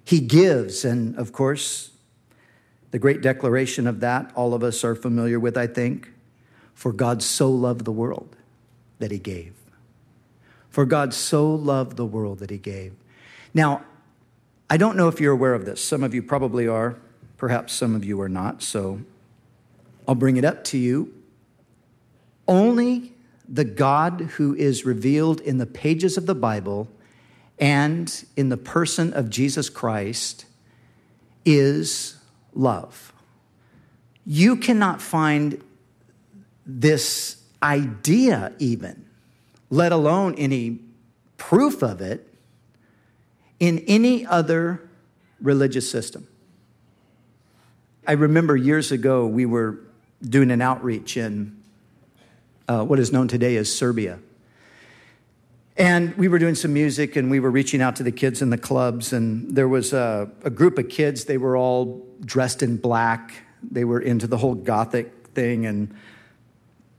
He 0.04 0.21
gives, 0.21 0.85
and 0.85 1.16
of 1.16 1.33
course, 1.33 1.90
the 2.90 2.99
great 2.99 3.21
declaration 3.21 3.87
of 3.87 4.00
that, 4.00 4.33
all 4.35 4.54
of 4.54 4.64
us 4.64 4.83
are 4.83 4.95
familiar 4.95 5.38
with, 5.38 5.57
I 5.57 5.66
think. 5.66 6.12
For 6.75 6.92
God 6.92 7.23
so 7.23 7.50
loved 7.50 7.85
the 7.85 7.92
world 7.92 8.37
that 8.99 9.11
He 9.11 9.19
gave. 9.19 9.54
For 10.71 10.87
God 10.87 11.12
so 11.12 11.52
loved 11.52 11.97
the 11.97 12.07
world 12.07 12.38
that 12.38 12.50
he 12.50 12.59
gave. 12.59 12.95
Now, 13.52 13.83
I 14.72 14.76
don't 14.76 14.96
know 14.96 15.08
if 15.08 15.20
you're 15.20 15.32
aware 15.32 15.54
of 15.54 15.64
this. 15.64 15.82
Some 15.82 16.04
of 16.04 16.14
you 16.14 16.22
probably 16.22 16.68
are. 16.68 16.96
Perhaps 17.36 17.72
some 17.72 17.96
of 17.96 18.04
you 18.04 18.20
are 18.20 18.28
not. 18.28 18.62
So 18.62 19.00
I'll 20.06 20.14
bring 20.14 20.36
it 20.36 20.44
up 20.44 20.62
to 20.64 20.78
you. 20.78 21.12
Only 22.46 23.12
the 23.48 23.64
God 23.64 24.20
who 24.36 24.54
is 24.54 24.86
revealed 24.86 25.40
in 25.40 25.58
the 25.58 25.66
pages 25.66 26.16
of 26.16 26.26
the 26.26 26.36
Bible 26.36 26.86
and 27.58 28.24
in 28.36 28.48
the 28.48 28.56
person 28.56 29.12
of 29.12 29.28
Jesus 29.28 29.68
Christ 29.68 30.46
is 31.44 32.16
love. 32.54 33.12
You 34.24 34.54
cannot 34.54 35.02
find 35.02 35.60
this 36.64 37.42
idea, 37.60 38.52
even 38.60 39.04
let 39.68 39.90
alone 39.90 40.36
any 40.36 40.78
proof 41.38 41.82
of 41.82 42.00
it, 42.00 42.29
in 43.60 43.84
any 43.86 44.26
other 44.26 44.88
religious 45.40 45.88
system. 45.88 46.26
I 48.06 48.12
remember 48.12 48.56
years 48.56 48.90
ago 48.90 49.26
we 49.26 49.46
were 49.46 49.78
doing 50.22 50.50
an 50.50 50.60
outreach 50.60 51.16
in 51.16 51.62
uh, 52.66 52.84
what 52.84 52.98
is 52.98 53.12
known 53.12 53.28
today 53.28 53.56
as 53.56 53.72
Serbia. 53.74 54.18
And 55.76 56.14
we 56.16 56.28
were 56.28 56.38
doing 56.38 56.54
some 56.54 56.72
music 56.72 57.16
and 57.16 57.30
we 57.30 57.40
were 57.40 57.50
reaching 57.50 57.80
out 57.80 57.96
to 57.96 58.02
the 58.02 58.12
kids 58.12 58.42
in 58.42 58.50
the 58.50 58.58
clubs. 58.58 59.12
And 59.12 59.54
there 59.54 59.68
was 59.68 59.92
a, 59.92 60.30
a 60.42 60.50
group 60.50 60.78
of 60.78 60.88
kids, 60.88 61.24
they 61.24 61.38
were 61.38 61.56
all 61.56 62.06
dressed 62.20 62.62
in 62.62 62.76
black. 62.76 63.44
They 63.62 63.84
were 63.84 64.00
into 64.00 64.26
the 64.26 64.36
whole 64.36 64.54
Gothic 64.54 65.28
thing 65.28 65.66
and, 65.66 65.94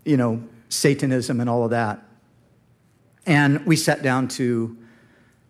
you 0.06 0.18
know, 0.18 0.44
Satanism 0.70 1.40
and 1.40 1.50
all 1.50 1.64
of 1.64 1.72
that. 1.72 2.04
And 3.26 3.66
we 3.66 3.76
sat 3.76 4.02
down 4.02 4.28
to 4.30 4.78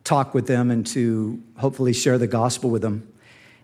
talk 0.04 0.34
with 0.34 0.48
them 0.48 0.72
and 0.72 0.86
to 0.88 1.42
hopefully 1.58 1.94
share 1.94 2.18
the 2.18 2.28
gospel 2.28 2.70
with 2.70 2.82
them. 2.82 3.08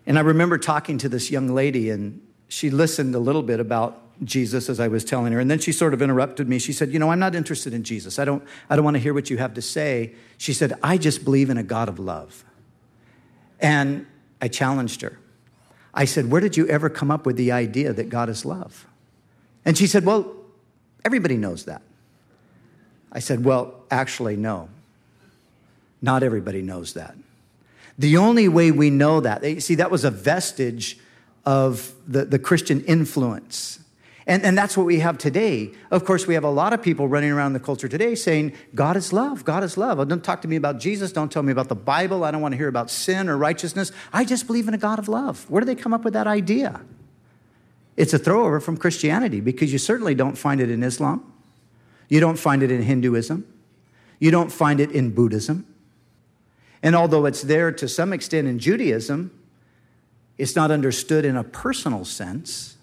And 0.05 0.17
I 0.17 0.21
remember 0.21 0.57
talking 0.57 0.97
to 0.99 1.09
this 1.09 1.31
young 1.31 1.49
lady, 1.49 1.89
and 1.89 2.21
she 2.47 2.69
listened 2.69 3.13
a 3.15 3.19
little 3.19 3.43
bit 3.43 3.59
about 3.59 4.01
Jesus 4.23 4.69
as 4.69 4.79
I 4.79 4.87
was 4.87 5.03
telling 5.03 5.33
her. 5.33 5.39
And 5.39 5.49
then 5.49 5.59
she 5.59 5.71
sort 5.71 5.93
of 5.93 6.01
interrupted 6.01 6.47
me. 6.47 6.59
She 6.59 6.73
said, 6.73 6.91
You 6.91 6.99
know, 6.99 7.11
I'm 7.11 7.19
not 7.19 7.35
interested 7.35 7.73
in 7.73 7.83
Jesus. 7.83 8.17
I 8.17 8.25
don't, 8.25 8.43
I 8.69 8.75
don't 8.75 8.85
want 8.85 8.95
to 8.95 8.99
hear 8.99 9.13
what 9.13 9.29
you 9.29 9.37
have 9.37 9.53
to 9.55 9.61
say. 9.61 10.13
She 10.37 10.53
said, 10.53 10.73
I 10.81 10.97
just 10.97 11.23
believe 11.23 11.49
in 11.49 11.57
a 11.57 11.63
God 11.63 11.89
of 11.89 11.99
love. 11.99 12.43
And 13.59 14.05
I 14.41 14.47
challenged 14.47 15.01
her. 15.01 15.19
I 15.93 16.05
said, 16.05 16.31
Where 16.31 16.41
did 16.41 16.57
you 16.57 16.67
ever 16.67 16.89
come 16.89 17.11
up 17.11 17.25
with 17.25 17.35
the 17.35 17.51
idea 17.51 17.93
that 17.93 18.09
God 18.09 18.29
is 18.29 18.45
love? 18.45 18.87
And 19.65 19.77
she 19.77 19.87
said, 19.87 20.05
Well, 20.05 20.33
everybody 21.03 21.37
knows 21.37 21.65
that. 21.65 21.81
I 23.11 23.19
said, 23.19 23.43
Well, 23.43 23.83
actually, 23.91 24.35
no. 24.35 24.69
Not 26.01 26.23
everybody 26.23 26.61
knows 26.61 26.93
that. 26.93 27.15
The 27.97 28.17
only 28.17 28.47
way 28.47 28.71
we 28.71 28.89
know 28.89 29.19
that, 29.21 29.43
you 29.43 29.59
see, 29.59 29.75
that 29.75 29.89
was 29.89 30.03
a 30.03 30.11
vestige 30.11 30.99
of 31.45 31.93
the, 32.07 32.25
the 32.25 32.37
Christian 32.37 32.83
influence. 32.85 33.79
And, 34.27 34.43
and 34.43 34.57
that's 34.57 34.75
what 34.75 34.85
we 34.85 34.99
have 34.99 35.17
today. 35.17 35.71
Of 35.89 36.03
course, 36.03 36.27
we 36.27 36.33
have 36.33 36.43
a 36.43 36.49
lot 36.49 36.73
of 36.73 36.81
people 36.81 37.07
running 37.07 37.31
around 37.31 37.53
the 37.53 37.61
culture 37.61 37.87
today 37.87 38.13
saying, 38.13 38.51
God 38.75 38.97
is 38.97 39.13
love, 39.13 39.45
God 39.45 39.63
is 39.63 39.77
love. 39.77 39.99
Oh, 39.99 40.05
don't 40.05 40.23
talk 40.23 40.41
to 40.41 40.49
me 40.49 40.57
about 40.57 40.79
Jesus, 40.79 41.13
don't 41.13 41.31
tell 41.31 41.43
me 41.43 41.53
about 41.53 41.69
the 41.69 41.75
Bible, 41.75 42.25
I 42.25 42.31
don't 42.31 42.41
want 42.41 42.51
to 42.51 42.57
hear 42.57 42.67
about 42.67 42.91
sin 42.91 43.29
or 43.29 43.37
righteousness. 43.37 43.93
I 44.11 44.25
just 44.25 44.45
believe 44.45 44.67
in 44.67 44.73
a 44.73 44.77
God 44.77 44.99
of 44.99 45.07
love. 45.07 45.49
Where 45.49 45.61
do 45.61 45.65
they 45.65 45.75
come 45.75 45.93
up 45.93 46.03
with 46.03 46.13
that 46.13 46.27
idea? 46.27 46.81
It's 47.95 48.13
a 48.13 48.19
throwover 48.19 48.61
from 48.61 48.75
Christianity 48.75 49.39
because 49.39 49.71
you 49.71 49.79
certainly 49.79 50.13
don't 50.13 50.37
find 50.37 50.59
it 50.59 50.69
in 50.69 50.83
Islam. 50.83 51.33
You 52.09 52.19
don't 52.19 52.37
find 52.37 52.61
it 52.61 52.69
in 52.69 52.81
Hinduism. 52.83 53.47
You 54.19 54.29
don't 54.29 54.51
find 54.51 54.81
it 54.81 54.91
in 54.91 55.11
Buddhism. 55.11 55.65
And 56.83 56.95
although 56.95 57.25
it's 57.25 57.41
there 57.41 57.71
to 57.71 57.87
some 57.87 58.13
extent 58.13 58.47
in 58.47 58.59
Judaism, 58.59 59.31
it's 60.37 60.55
not 60.55 60.71
understood 60.71 61.25
in 61.25 61.35
a 61.35 61.43
personal 61.43 62.05
sense, 62.05 62.77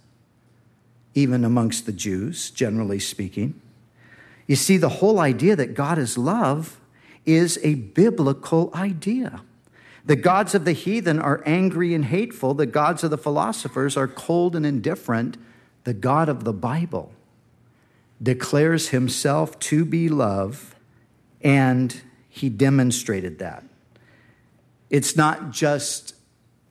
even 1.14 1.44
amongst 1.44 1.86
the 1.86 1.92
Jews, 1.92 2.50
generally 2.50 2.98
speaking. 2.98 3.60
You 4.46 4.56
see, 4.56 4.76
the 4.76 4.88
whole 4.88 5.20
idea 5.20 5.56
that 5.56 5.74
God 5.74 5.98
is 5.98 6.18
love 6.18 6.78
is 7.24 7.58
a 7.62 7.74
biblical 7.76 8.70
idea. 8.74 9.42
The 10.04 10.16
gods 10.16 10.54
of 10.54 10.66
the 10.66 10.72
heathen 10.72 11.18
are 11.18 11.42
angry 11.46 11.94
and 11.94 12.04
hateful. 12.04 12.52
The 12.52 12.66
gods 12.66 13.04
of 13.04 13.10
the 13.10 13.16
philosophers 13.16 13.96
are 13.96 14.08
cold 14.08 14.54
and 14.54 14.66
indifferent. 14.66 15.38
The 15.84 15.94
God 15.94 16.28
of 16.28 16.44
the 16.44 16.52
Bible 16.52 17.12
declares 18.22 18.88
himself 18.88 19.58
to 19.60 19.84
be 19.84 20.08
love, 20.08 20.74
and 21.40 22.02
he 22.28 22.48
demonstrated 22.48 23.38
that. 23.38 23.64
It's 24.94 25.16
not 25.16 25.50
just 25.50 26.14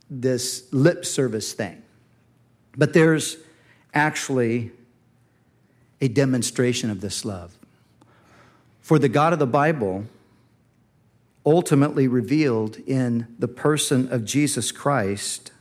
this 0.10 0.72
lip 0.72 1.03
service 1.03 1.51
thing, 1.51 1.84
but 2.77 2.94
there's 2.94 3.36
actually 3.94 4.72
a 6.00 6.08
demonstration 6.08 6.89
of 6.89 7.01
this 7.01 7.25
love. 7.25 7.60
For 8.80 8.98
the 8.98 9.10
God 9.10 9.34
of 9.34 9.39
the 9.39 9.46
Bible, 9.46 10.06
ultimately 11.46 12.08
revealed 12.08 12.77
in 12.88 13.27
the 13.39 13.50
person 13.50 14.10
of 14.10 14.24
Jesus 14.24 14.72
Christ, 14.72 15.51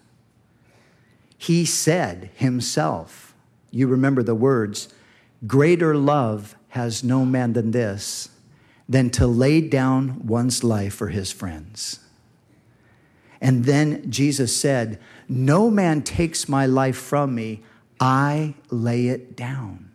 he 1.37 1.64
said 1.64 2.31
himself, 2.37 3.35
you 3.73 3.88
remember 3.88 4.23
the 4.23 4.37
words, 4.37 4.88
Greater 5.49 5.97
love 5.97 6.54
has 6.69 7.02
no 7.02 7.25
man 7.25 7.54
than 7.54 7.73
this, 7.73 8.28
than 8.88 9.11
to 9.11 9.26
lay 9.26 9.61
down 9.61 10.25
one's 10.28 10.62
life 10.62 10.95
for 10.95 11.09
his 11.09 11.33
friends. 11.33 11.99
And 13.42 13.64
then 13.64 14.08
Jesus 14.08 14.56
said, 14.56 15.00
No 15.28 15.68
man 15.68 16.02
takes 16.02 16.49
my 16.49 16.64
life 16.64 16.96
from 16.96 17.34
me, 17.34 17.64
I 17.99 18.54
lay 18.70 19.08
it 19.08 19.37
down. 19.37 19.90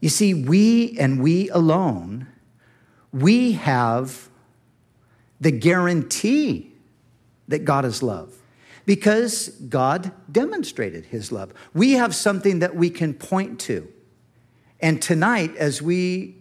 You 0.00 0.10
see, 0.10 0.34
we 0.34 0.98
and 0.98 1.22
we 1.22 1.48
alone, 1.48 2.26
we 3.10 3.52
have 3.52 4.28
the 5.40 5.50
guarantee 5.50 6.72
that 7.48 7.64
God 7.64 7.86
is 7.86 8.02
love 8.02 8.34
because 8.84 9.48
God 9.48 10.12
demonstrated 10.30 11.06
his 11.06 11.32
love. 11.32 11.54
We 11.72 11.92
have 11.92 12.14
something 12.14 12.58
that 12.58 12.76
we 12.76 12.90
can 12.90 13.14
point 13.14 13.58
to. 13.60 13.90
And 14.78 15.00
tonight, 15.00 15.56
as 15.56 15.80
we 15.80 16.36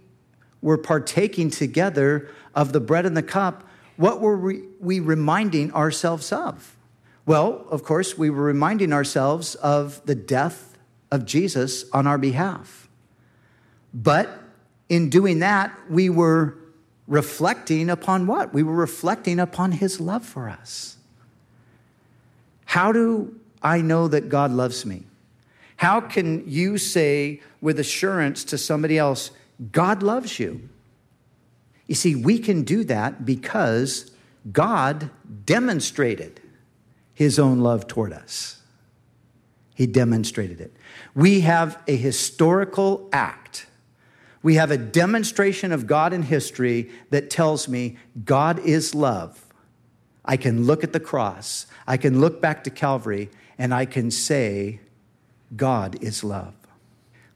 were 0.61 0.77
partaking 0.77 1.51
together 1.51 2.29
of 2.53 2.73
the 2.73 2.81
bread 2.81 3.05
and 3.05 3.15
the 3.15 3.23
cup, 3.23 3.68
what 3.99 4.21
were 4.21 4.37
we 4.79 5.01
reminding 5.01 5.73
ourselves 5.73 6.31
of? 6.31 6.77
Well, 7.25 7.65
of 7.69 7.83
course, 7.83 8.17
we 8.17 8.29
were 8.29 8.43
reminding 8.43 8.93
ourselves 8.93 9.55
of 9.55 10.01
the 10.05 10.15
death 10.15 10.77
of 11.11 11.25
Jesus 11.25 11.83
on 11.91 12.07
our 12.07 12.17
behalf. 12.17 12.87
But 13.93 14.29
in 14.87 15.09
doing 15.09 15.39
that, 15.39 15.77
we 15.89 16.09
were 16.09 16.55
reflecting 17.07 17.89
upon 17.89 18.25
what? 18.25 18.53
We 18.53 18.63
were 18.63 18.73
reflecting 18.73 19.37
upon 19.37 19.73
his 19.73 19.99
love 19.99 20.25
for 20.25 20.47
us. 20.47 20.95
How 22.63 22.93
do 22.93 23.35
I 23.61 23.81
know 23.81 24.07
that 24.07 24.29
God 24.29 24.51
loves 24.51 24.85
me? 24.85 25.03
How 25.75 25.99
can 25.99 26.49
you 26.49 26.77
say 26.77 27.41
with 27.59 27.77
assurance 27.77 28.45
to 28.45 28.57
somebody 28.57 28.97
else, 28.97 29.31
God 29.73 30.01
loves 30.03 30.39
you? 30.39 30.69
You 31.89 31.95
see, 31.95 32.13
we 32.15 32.37
can 32.37 32.61
do 32.61 32.83
that 32.83 33.25
because 33.25 34.11
God 34.51 35.09
demonstrated 35.43 36.39
his 37.15 37.39
own 37.39 37.61
love 37.61 37.87
toward 37.87 38.13
us. 38.13 38.61
He 39.73 39.87
demonstrated 39.87 40.61
it. 40.61 40.71
We 41.15 41.41
have 41.41 41.81
a 41.87 41.95
historical 41.95 43.09
act. 43.11 43.65
We 44.43 44.53
have 44.53 44.69
a 44.69 44.77
demonstration 44.77 45.71
of 45.71 45.87
God 45.87 46.13
in 46.13 46.21
history 46.21 46.91
that 47.09 47.31
tells 47.31 47.67
me 47.67 47.97
God 48.23 48.59
is 48.59 48.93
love. 48.93 49.43
I 50.23 50.37
can 50.37 50.65
look 50.65 50.83
at 50.83 50.93
the 50.93 50.99
cross, 50.99 51.65
I 51.87 51.97
can 51.97 52.21
look 52.21 52.39
back 52.39 52.63
to 52.65 52.69
Calvary, 52.69 53.31
and 53.57 53.73
I 53.73 53.85
can 53.85 54.11
say, 54.11 54.79
God 55.55 55.97
is 56.03 56.23
love. 56.23 56.53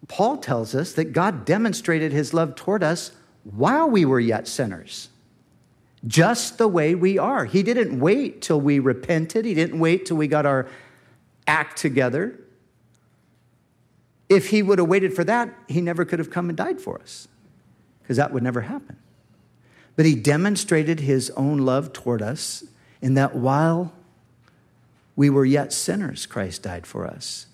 Paul 0.08 0.38
tells 0.38 0.76
us 0.76 0.94
that 0.94 1.06
God 1.06 1.44
demonstrated 1.44 2.12
his 2.12 2.36
love 2.36 2.54
toward 2.54 2.84
us 2.84 3.14
while 3.44 3.90
we 3.90 4.06
were 4.06 4.20
yet 4.20 4.48
sinners, 4.48 5.10
just 6.06 6.58
the 6.58 6.68
way 6.68 6.96
we 6.96 7.18
are. 7.18 7.46
He 7.46 7.64
didn't 7.64 8.00
wait 8.00 8.42
till 8.42 8.60
we 8.60 8.80
repented, 8.80 9.46
he 9.46 9.54
didn't 9.54 9.80
wait 9.80 10.06
till 10.06 10.18
we 10.18 10.28
got 10.28 10.46
our 10.46 10.68
act 11.48 11.78
together. 11.78 12.40
If 14.30 14.50
he 14.50 14.64
would 14.64 14.80
have 14.80 14.88
waited 14.88 15.14
for 15.14 15.24
that, 15.26 15.54
he 15.68 15.82
never 15.82 16.06
could 16.06 16.20
have 16.20 16.30
come 16.30 16.50
and 16.50 16.58
died 16.58 16.82
for 16.82 17.00
us, 17.00 17.28
because 18.02 18.18
that 18.18 18.34
would 18.34 18.44
never 18.44 18.62
happen. 18.62 18.98
But 19.96 20.06
he 20.06 20.16
demonstrated 20.16 21.02
his 21.02 21.30
own 21.32 21.60
love 21.60 21.94
toward 21.94 22.22
us 22.22 22.64
in 23.02 23.14
that 23.14 23.36
while 23.36 23.94
we 25.16 25.30
were 25.30 25.46
yet 25.46 25.72
sinners, 25.72 26.26
Christ 26.26 26.64
died 26.64 26.88
for 26.88 27.06
us. 27.06 27.46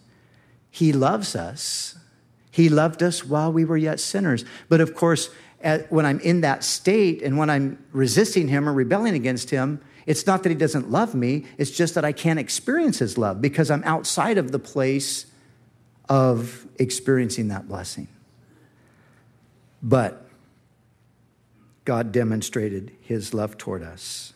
He 0.72 0.94
loves 0.94 1.36
us. 1.36 1.98
He 2.52 2.70
loved 2.70 3.04
us 3.04 3.26
while 3.26 3.52
we 3.52 3.66
were 3.66 3.78
yet 3.78 4.00
sinners. 4.00 4.46
But 4.70 4.80
of 4.80 4.96
course, 4.96 5.30
when 5.90 6.06
I'm 6.06 6.20
in 6.20 6.42
that 6.42 6.64
state 6.64 7.22
and 7.22 7.38
when 7.38 7.50
I'm 7.50 7.84
resisting 7.92 8.48
him 8.48 8.68
or 8.68 8.74
rebelling 8.74 9.16
against 9.16 9.50
him, 9.50 9.82
it's 10.06 10.26
not 10.26 10.44
that 10.44 10.50
he 10.50 10.56
doesn't 10.56 10.90
love 10.90 11.14
me, 11.14 11.46
it's 11.58 11.72
just 11.72 11.96
that 11.96 12.06
I 12.06 12.12
can't 12.12 12.40
experience 12.40 13.00
his 13.00 13.18
love 13.18 13.42
because 13.42 13.70
I'm 13.70 13.84
outside 13.84 14.38
of 14.38 14.52
the 14.52 14.60
place 14.60 15.26
of 16.08 16.66
experiencing 16.78 17.50
that 17.50 17.68
blessing. 17.68 18.08
But 19.84 20.26
God 21.86 22.12
demonstrated 22.12 22.92
his 23.02 23.34
love 23.34 23.58
toward 23.58 23.84
us. 23.84 24.34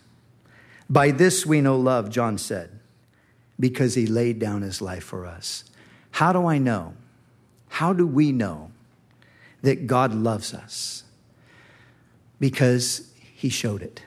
By 0.90 1.12
this 1.12 1.46
we 1.46 1.62
know 1.62 1.78
love, 1.78 2.10
John 2.10 2.38
said, 2.38 2.80
because 3.60 3.96
he 3.96 4.06
laid 4.06 4.40
down 4.40 4.62
his 4.62 4.82
life 4.82 5.04
for 5.04 5.26
us. 5.26 5.64
How 6.12 6.34
do 6.34 6.46
I 6.46 6.58
know? 6.58 6.94
How 7.70 7.94
do 7.94 8.06
we 8.06 8.32
know 8.32 8.72
that 9.62 9.88
God 9.88 10.14
loves 10.14 10.54
us? 10.54 11.03
Because 12.44 13.08
he 13.36 13.48
showed 13.48 13.82
it, 13.82 14.04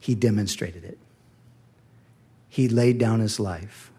he 0.00 0.16
demonstrated 0.16 0.82
it. 0.82 0.98
He 2.48 2.68
laid 2.68 2.98
down 2.98 3.20
his 3.20 3.38
life. 3.38 3.92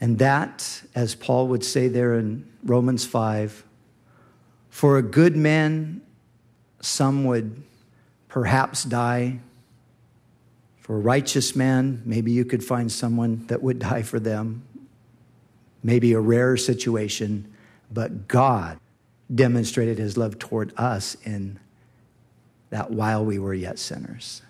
And 0.00 0.20
that, 0.20 0.82
as 0.94 1.16
Paul 1.16 1.48
would 1.48 1.64
say 1.64 1.88
there 1.88 2.16
in 2.16 2.48
Romans 2.62 3.04
5, 3.04 3.64
for 4.70 4.98
a 4.98 5.02
good 5.02 5.36
man, 5.36 6.00
some 6.80 7.24
would 7.24 7.60
perhaps 8.28 8.84
die. 8.84 9.40
For 10.78 10.94
a 10.94 11.00
righteous 11.00 11.56
man, 11.56 12.02
maybe 12.04 12.30
you 12.30 12.44
could 12.44 12.62
find 12.62 12.92
someone 12.92 13.48
that 13.48 13.64
would 13.64 13.80
die 13.80 14.02
for 14.02 14.20
them. 14.20 14.62
Maybe 15.82 16.12
a 16.12 16.20
rare 16.20 16.56
situation, 16.56 17.52
but 17.90 18.28
God 18.28 18.78
demonstrated 19.34 19.98
his 19.98 20.16
love 20.16 20.38
toward 20.38 20.72
us 20.76 21.16
in 21.24 21.58
that 22.74 22.90
while 22.90 23.24
we 23.24 23.38
were 23.38 23.54
yet 23.54 23.78
sinners. 23.78 24.42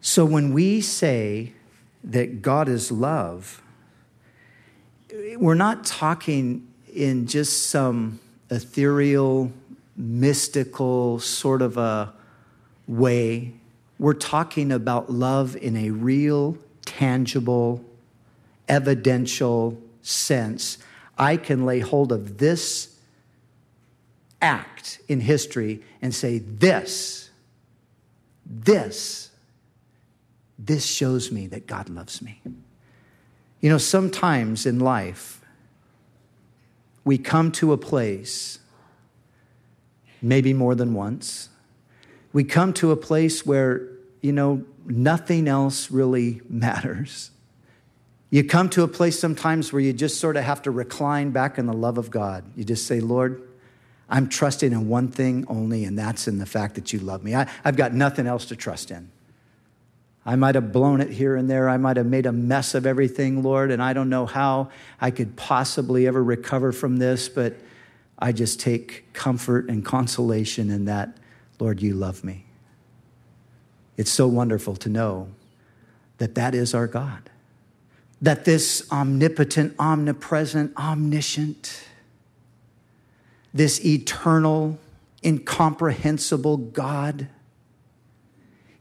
So 0.00 0.24
when 0.24 0.52
we 0.52 0.80
say 0.80 1.52
that 2.02 2.42
God 2.42 2.68
is 2.68 2.90
love, 2.90 3.62
we're 5.36 5.54
not 5.54 5.84
talking 5.84 6.66
in 6.92 7.28
just 7.28 7.68
some 7.68 8.18
ethereal, 8.50 9.52
mystical 9.96 11.20
sort 11.20 11.62
of 11.62 11.76
a 11.76 12.12
way. 12.88 13.52
We're 14.00 14.14
talking 14.14 14.72
about 14.72 15.08
love 15.08 15.54
in 15.54 15.76
a 15.76 15.90
real, 15.90 16.58
tangible, 16.84 17.84
evidential 18.68 19.80
sense. 20.02 20.78
I 21.16 21.36
can 21.36 21.64
lay 21.64 21.78
hold 21.78 22.10
of 22.10 22.38
this 22.38 22.91
act 24.42 25.00
in 25.08 25.20
history 25.20 25.82
and 26.02 26.14
say, 26.14 26.38
This, 26.38 27.30
this 28.44 29.30
this 30.64 30.86
shows 30.86 31.32
me 31.32 31.48
that 31.48 31.66
God 31.66 31.88
loves 31.88 32.22
me. 32.22 32.40
You 33.60 33.68
know, 33.68 33.78
sometimes 33.78 34.64
in 34.64 34.78
life, 34.78 35.40
we 37.04 37.18
come 37.18 37.50
to 37.52 37.72
a 37.72 37.76
place, 37.76 38.60
maybe 40.20 40.52
more 40.52 40.74
than 40.74 40.94
once, 40.94 41.48
we 42.32 42.44
come 42.44 42.72
to 42.74 42.92
a 42.92 42.96
place 42.96 43.44
where, 43.44 43.88
you 44.20 44.32
know, 44.32 44.64
nothing 44.86 45.48
else 45.48 45.90
really 45.90 46.40
matters. 46.48 47.30
You 48.30 48.44
come 48.44 48.70
to 48.70 48.82
a 48.82 48.88
place 48.88 49.18
sometimes 49.18 49.72
where 49.72 49.82
you 49.82 49.92
just 49.92 50.18
sort 50.18 50.36
of 50.36 50.44
have 50.44 50.62
to 50.62 50.70
recline 50.70 51.32
back 51.32 51.58
in 51.58 51.66
the 51.66 51.74
love 51.74 51.98
of 51.98 52.10
God. 52.10 52.44
You 52.56 52.64
just 52.64 52.86
say, 52.86 53.00
Lord, 53.00 53.42
I'm 54.12 54.28
trusting 54.28 54.72
in 54.72 54.88
one 54.90 55.08
thing 55.08 55.46
only, 55.48 55.84
and 55.84 55.98
that's 55.98 56.28
in 56.28 56.38
the 56.38 56.44
fact 56.44 56.74
that 56.74 56.92
you 56.92 56.98
love 56.98 57.24
me. 57.24 57.34
I, 57.34 57.48
have 57.64 57.76
got 57.76 57.94
nothing 57.94 58.26
else 58.26 58.44
to 58.46 58.56
trust 58.56 58.90
in. 58.90 59.10
I 60.26 60.36
might 60.36 60.54
have 60.54 60.70
blown 60.70 61.00
it 61.00 61.10
here 61.10 61.34
and 61.34 61.48
there. 61.48 61.66
I 61.66 61.78
might 61.78 61.96
have 61.96 62.06
made 62.06 62.26
a 62.26 62.32
mess 62.32 62.74
of 62.74 62.84
everything, 62.84 63.42
Lord, 63.42 63.70
and 63.70 63.82
I 63.82 63.94
don't 63.94 64.10
know 64.10 64.26
how 64.26 64.68
I 65.00 65.10
could 65.10 65.34
possibly 65.36 66.06
ever 66.06 66.22
recover 66.22 66.72
from 66.72 66.98
this, 66.98 67.30
but 67.30 67.56
I 68.18 68.32
just 68.32 68.60
take 68.60 69.10
comfort 69.14 69.70
and 69.70 69.82
consolation 69.82 70.70
in 70.70 70.84
that, 70.84 71.16
Lord, 71.58 71.80
you 71.80 71.94
love 71.94 72.22
me. 72.22 72.44
It's 73.96 74.10
so 74.10 74.28
wonderful 74.28 74.76
to 74.76 74.90
know 74.90 75.28
that 76.18 76.34
that 76.34 76.54
is 76.54 76.74
our 76.74 76.86
God, 76.86 77.30
that 78.20 78.44
this 78.44 78.86
omnipotent, 78.92 79.74
omnipresent, 79.78 80.76
omniscient, 80.76 81.84
this 83.54 83.84
eternal, 83.84 84.78
incomprehensible 85.24 86.56
God 86.56 87.28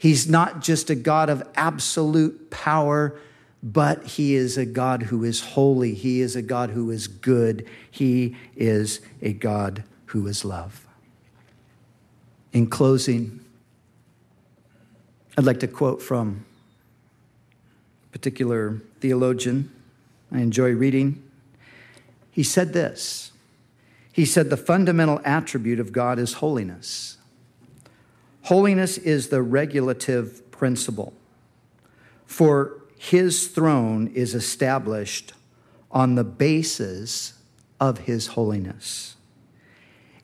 He's 0.01 0.27
not 0.27 0.61
just 0.61 0.89
a 0.89 0.95
God 0.95 1.29
of 1.29 1.47
absolute 1.53 2.49
power, 2.49 3.19
but 3.61 4.03
He 4.03 4.33
is 4.33 4.57
a 4.57 4.65
God 4.65 5.03
who 5.03 5.23
is 5.23 5.41
holy. 5.41 5.93
He 5.93 6.21
is 6.21 6.35
a 6.35 6.41
God 6.41 6.71
who 6.71 6.89
is 6.89 7.07
good. 7.07 7.67
He 7.91 8.35
is 8.55 9.01
a 9.21 9.31
God 9.31 9.83
who 10.07 10.25
is 10.25 10.43
love. 10.43 10.87
In 12.51 12.65
closing, 12.65 13.45
I'd 15.37 15.43
like 15.43 15.59
to 15.59 15.67
quote 15.67 16.01
from 16.01 16.45
a 18.09 18.11
particular 18.11 18.81
theologian 19.01 19.71
I 20.31 20.39
enjoy 20.39 20.71
reading. 20.71 21.21
He 22.31 22.41
said 22.41 22.73
this 22.73 23.33
He 24.11 24.25
said, 24.25 24.49
The 24.49 24.57
fundamental 24.57 25.21
attribute 25.23 25.79
of 25.79 25.91
God 25.91 26.19
is 26.19 26.33
holiness. 26.33 27.17
Holiness 28.43 28.97
is 28.97 29.29
the 29.29 29.41
regulative 29.41 30.49
principle, 30.51 31.13
for 32.25 32.81
his 32.97 33.47
throne 33.47 34.07
is 34.07 34.35
established 34.35 35.33
on 35.91 36.15
the 36.15 36.23
basis 36.23 37.33
of 37.79 37.99
his 37.99 38.27
holiness. 38.27 39.15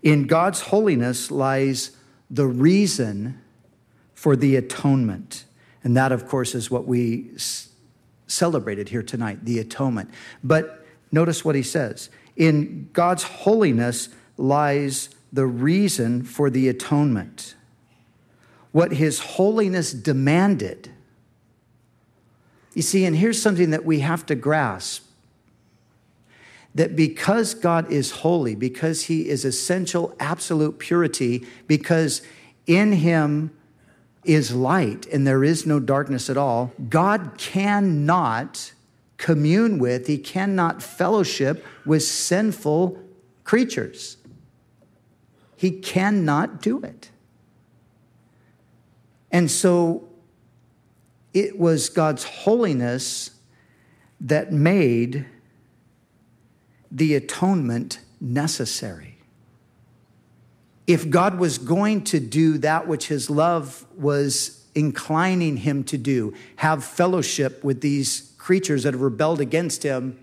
In 0.03 0.27
God's 0.27 0.61
holiness 0.61 1.31
lies 1.31 1.91
the 2.29 2.45
reason 2.45 3.41
for 4.13 4.35
the 4.35 4.55
atonement. 4.55 5.45
And 5.83 5.95
that, 5.97 6.11
of 6.11 6.27
course, 6.27 6.55
is 6.55 6.69
what 6.69 6.87
we 6.87 7.31
celebrated 8.27 8.89
here 8.89 9.03
tonight 9.03 9.43
the 9.45 9.59
atonement. 9.59 10.09
But 10.43 10.85
notice 11.11 11.43
what 11.45 11.55
he 11.55 11.63
says 11.63 12.09
in 12.37 12.89
God's 12.93 13.23
holiness 13.23 14.07
lies 14.37 15.09
the 15.33 15.45
reason 15.45 16.23
for 16.23 16.49
the 16.49 16.69
atonement 16.69 17.55
what 18.77 18.91
his 18.91 19.19
holiness 19.19 19.91
demanded. 19.91 20.91
You 22.75 22.83
see, 22.83 23.05
and 23.05 23.15
here's 23.15 23.41
something 23.41 23.71
that 23.71 23.85
we 23.85 24.01
have 24.01 24.23
to 24.27 24.35
grasp 24.35 25.03
that 26.75 26.95
because 26.95 27.55
God 27.55 27.91
is 27.91 28.11
holy, 28.11 28.53
because 28.53 29.05
he 29.05 29.29
is 29.29 29.45
essential, 29.45 30.15
absolute 30.19 30.77
purity, 30.77 31.47
because 31.65 32.21
in 32.67 32.91
him 32.91 33.49
is 34.23 34.53
light 34.53 35.07
and 35.07 35.25
there 35.25 35.43
is 35.43 35.65
no 35.65 35.79
darkness 35.79 36.29
at 36.29 36.37
all, 36.37 36.71
God 36.87 37.31
cannot 37.39 38.73
commune 39.17 39.79
with, 39.79 40.07
he 40.07 40.17
cannot 40.17 40.81
fellowship 40.81 41.65
with 41.85 42.03
sinful 42.03 42.97
creatures. 43.43 44.17
He 45.55 45.71
cannot 45.71 46.61
do 46.61 46.81
it. 46.83 47.09
And 49.31 49.49
so 49.49 50.07
it 51.33 51.59
was 51.59 51.89
God's 51.89 52.23
holiness 52.23 53.31
that 54.21 54.51
made 54.51 55.25
the 56.91 57.15
atonement 57.15 57.99
necessary. 58.19 59.17
if 60.87 61.09
God 61.09 61.37
was 61.37 61.57
going 61.57 62.05
to 62.05 62.19
do 62.19 62.57
that 62.59 62.87
which 62.87 63.07
his 63.07 63.29
love 63.29 63.85
was 63.97 64.65
inclining 64.73 65.57
him 65.57 65.83
to 65.83 65.97
do, 65.97 66.33
have 66.55 66.83
fellowship 66.83 67.63
with 67.63 67.81
these 67.81 68.26
creatures 68.47 68.83
that 68.83 68.93
have 68.93 69.01
rebelled 69.01 69.41
against 69.41 69.83
him, 69.83 70.17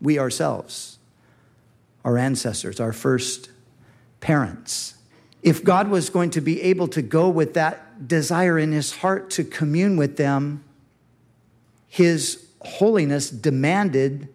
we 0.00 0.16
ourselves, 0.16 0.96
our 2.04 2.16
ancestors, 2.16 2.78
our 2.78 2.92
first 2.92 3.50
parents, 4.20 4.94
if 5.42 5.64
God 5.64 5.88
was 5.88 6.08
going 6.08 6.30
to 6.30 6.40
be 6.40 6.62
able 6.62 6.86
to 6.86 7.02
go 7.02 7.28
with 7.28 7.54
that 7.54 8.06
desire 8.06 8.56
in 8.60 8.70
his 8.70 8.98
heart 8.98 9.28
to 9.30 9.42
commune 9.42 9.96
with 9.96 10.16
them, 10.16 10.62
his 11.88 12.46
holiness 12.60 13.28
demanded 13.28 14.28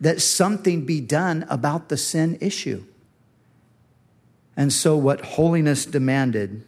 that 0.00 0.20
something 0.20 0.84
be 0.84 1.00
done 1.00 1.46
about 1.48 1.88
the 1.88 1.96
sin 1.96 2.36
issue. 2.40 2.82
And 4.56 4.72
so, 4.72 4.96
what 4.96 5.24
holiness 5.24 5.86
demanded, 5.86 6.64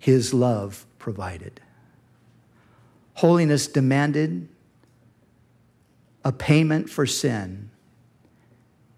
his 0.00 0.32
love 0.32 0.86
provided. 0.98 1.60
Holiness 3.16 3.66
demanded 3.66 4.46
a 6.22 6.32
payment 6.32 6.90
for 6.90 7.06
sin, 7.06 7.70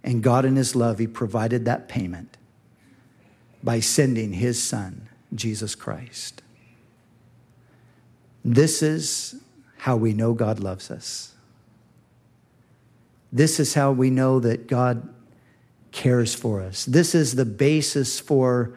and 0.03 0.23
God, 0.23 0.45
in 0.45 0.57
his 0.57 0.75
love, 0.75 0.99
he 0.99 1.07
provided 1.07 1.65
that 1.67 1.89
payment 1.89 2.37
by 3.63 3.79
sending 3.79 4.33
his 4.33 4.61
son, 4.61 5.09
Jesus 5.35 5.77
Christ. 5.77 6.43
This 8.45 8.83
is 8.83 9.37
how 9.77 9.97
we 9.97 10.13
know 10.15 10.33
God 10.35 10.59
loves 10.59 10.91
us. 10.91 11.35
This 13.33 13.61
is 13.61 13.75
how 13.75 13.93
we 13.93 14.11
know 14.11 14.41
that 14.41 14.67
God 14.67 15.15
cares 15.93 16.35
for 16.35 16.61
us. 16.61 16.85
This 16.87 17.15
is 17.15 17.37
the 17.37 17.45
basis 17.45 18.19
for 18.19 18.77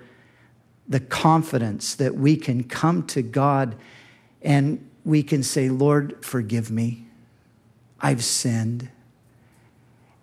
the 0.88 1.00
confidence 1.00 1.96
that 1.96 2.14
we 2.14 2.36
can 2.36 2.64
come 2.64 3.08
to 3.08 3.24
God 3.24 3.76
and 4.44 4.88
we 5.04 5.24
can 5.24 5.44
say, 5.44 5.70
Lord, 5.70 6.24
forgive 6.24 6.72
me. 6.72 7.06
I've 8.00 8.24
sinned. 8.24 8.90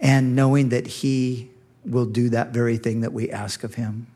And 0.01 0.37
knowing 0.37 0.69
that 0.69 0.87
He 0.87 1.51
will 1.85 2.07
do 2.07 2.29
that 2.31 2.53
very 2.53 2.77
thing 2.77 3.01
that 3.01 3.13
we 3.13 3.31
ask 3.31 3.65
of 3.65 3.75
Him. 3.75 4.07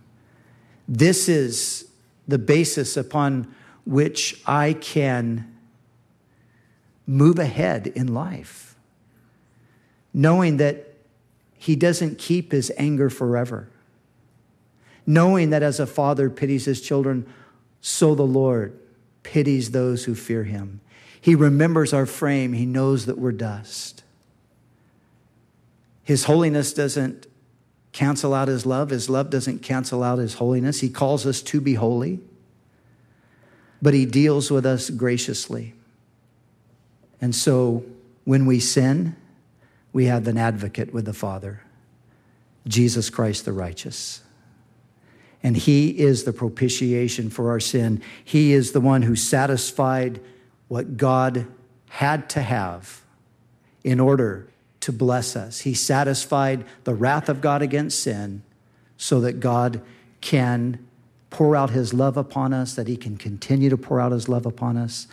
This 0.87 1.29
is 1.29 1.89
the 2.29 2.39
basis 2.39 2.97
upon 2.97 3.53
which 3.85 4.41
I 4.47 4.75
can 4.75 5.53
move 7.07 7.39
ahead 7.39 7.89
in 7.89 8.15
life, 8.15 8.77
knowing 10.15 10.59
that 10.59 10.95
He 11.57 11.75
doesn't 11.75 12.19
keep 12.19 12.53
His 12.53 12.71
anger 12.77 13.11
forever, 13.11 13.69
knowing 15.07 15.51
that 15.51 15.63
as 15.63 15.81
a 15.81 15.87
father 15.87 16.31
pities 16.31 16.67
his 16.67 16.81
children, 16.81 17.27
so 17.81 18.15
the 18.15 18.23
Lord 18.23 18.79
pities 19.23 19.71
those 19.71 20.05
who 20.05 20.15
fear 20.15 20.45
Him. 20.45 20.81
He 21.21 21.35
remembers 21.35 21.93
our 21.93 22.07
frame, 22.07 22.53
He 22.53 22.67
knows 22.67 23.07
that 23.07 23.19
we're 23.19 23.33
dust. 23.33 24.03
His 26.03 26.25
holiness 26.25 26.73
doesn't 26.73 27.27
cancel 27.93 28.35
out 28.35 28.49
His 28.49 28.67
love, 28.67 28.91
His 28.91 29.09
love 29.09 29.31
doesn't 29.31 29.63
cancel 29.63 30.03
out 30.03 30.19
His 30.19 30.35
holiness. 30.35 30.81
He 30.81 30.89
calls 30.89 31.27
us 31.27 31.43
to 31.43 31.61
be 31.61 31.75
holy, 31.75 32.21
but 33.81 33.95
He 33.95 34.07
deals 34.07 34.51
with 34.51 34.67
us 34.67 34.91
graciously. 34.91 35.75
And 37.21 37.35
so 37.35 37.85
when 38.25 38.47
we 38.47 38.59
sin, 38.59 39.15
we 39.93 40.07
have 40.07 40.27
an 40.27 40.39
advocate 40.39 40.93
with 40.93 41.05
the 41.05 41.13
Father, 41.13 41.63
Jesus 42.67 43.11
Christ 43.11 43.45
the 43.45 43.53
righteous. 43.53 44.23
And 45.43 45.57
He 45.57 45.99
is 45.99 46.25
the 46.25 46.33
propitiation 46.33 47.31
for 47.31 47.51
our 47.51 47.61
sin. 47.61 48.03
He 48.25 48.53
is 48.53 48.73
the 48.73 48.81
one 48.81 49.03
who 49.03 49.17
satisfied 49.17 50.21
what 50.69 50.97
God 50.97 51.47
had 51.91 52.31
to 52.31 52.43
have 52.43 53.03
in 53.85 54.01
order 54.01 54.49
to 54.81 54.93
bless 54.93 55.37
us. 55.37 55.61
He 55.61 55.75
satisfied 55.75 56.65
the 56.85 56.95
wrath 56.95 57.29
of 57.29 57.41
God 57.41 57.63
against 57.63 58.01
sin 58.01 58.43
so 58.97 59.21
that 59.21 59.41
God 59.41 59.83
can 60.21 60.85
pour 61.31 61.57
out 61.57 61.71
His 61.71 61.93
love 61.93 62.17
upon 62.17 62.53
us, 62.53 62.75
that 62.75 62.89
He 62.89 62.97
can 62.97 63.17
continue 63.17 63.71
to 63.71 63.77
pour 63.77 64.01
out 64.01 64.13
His 64.13 64.29
love 64.29 64.47
upon 64.47 64.77
us. 64.77 65.09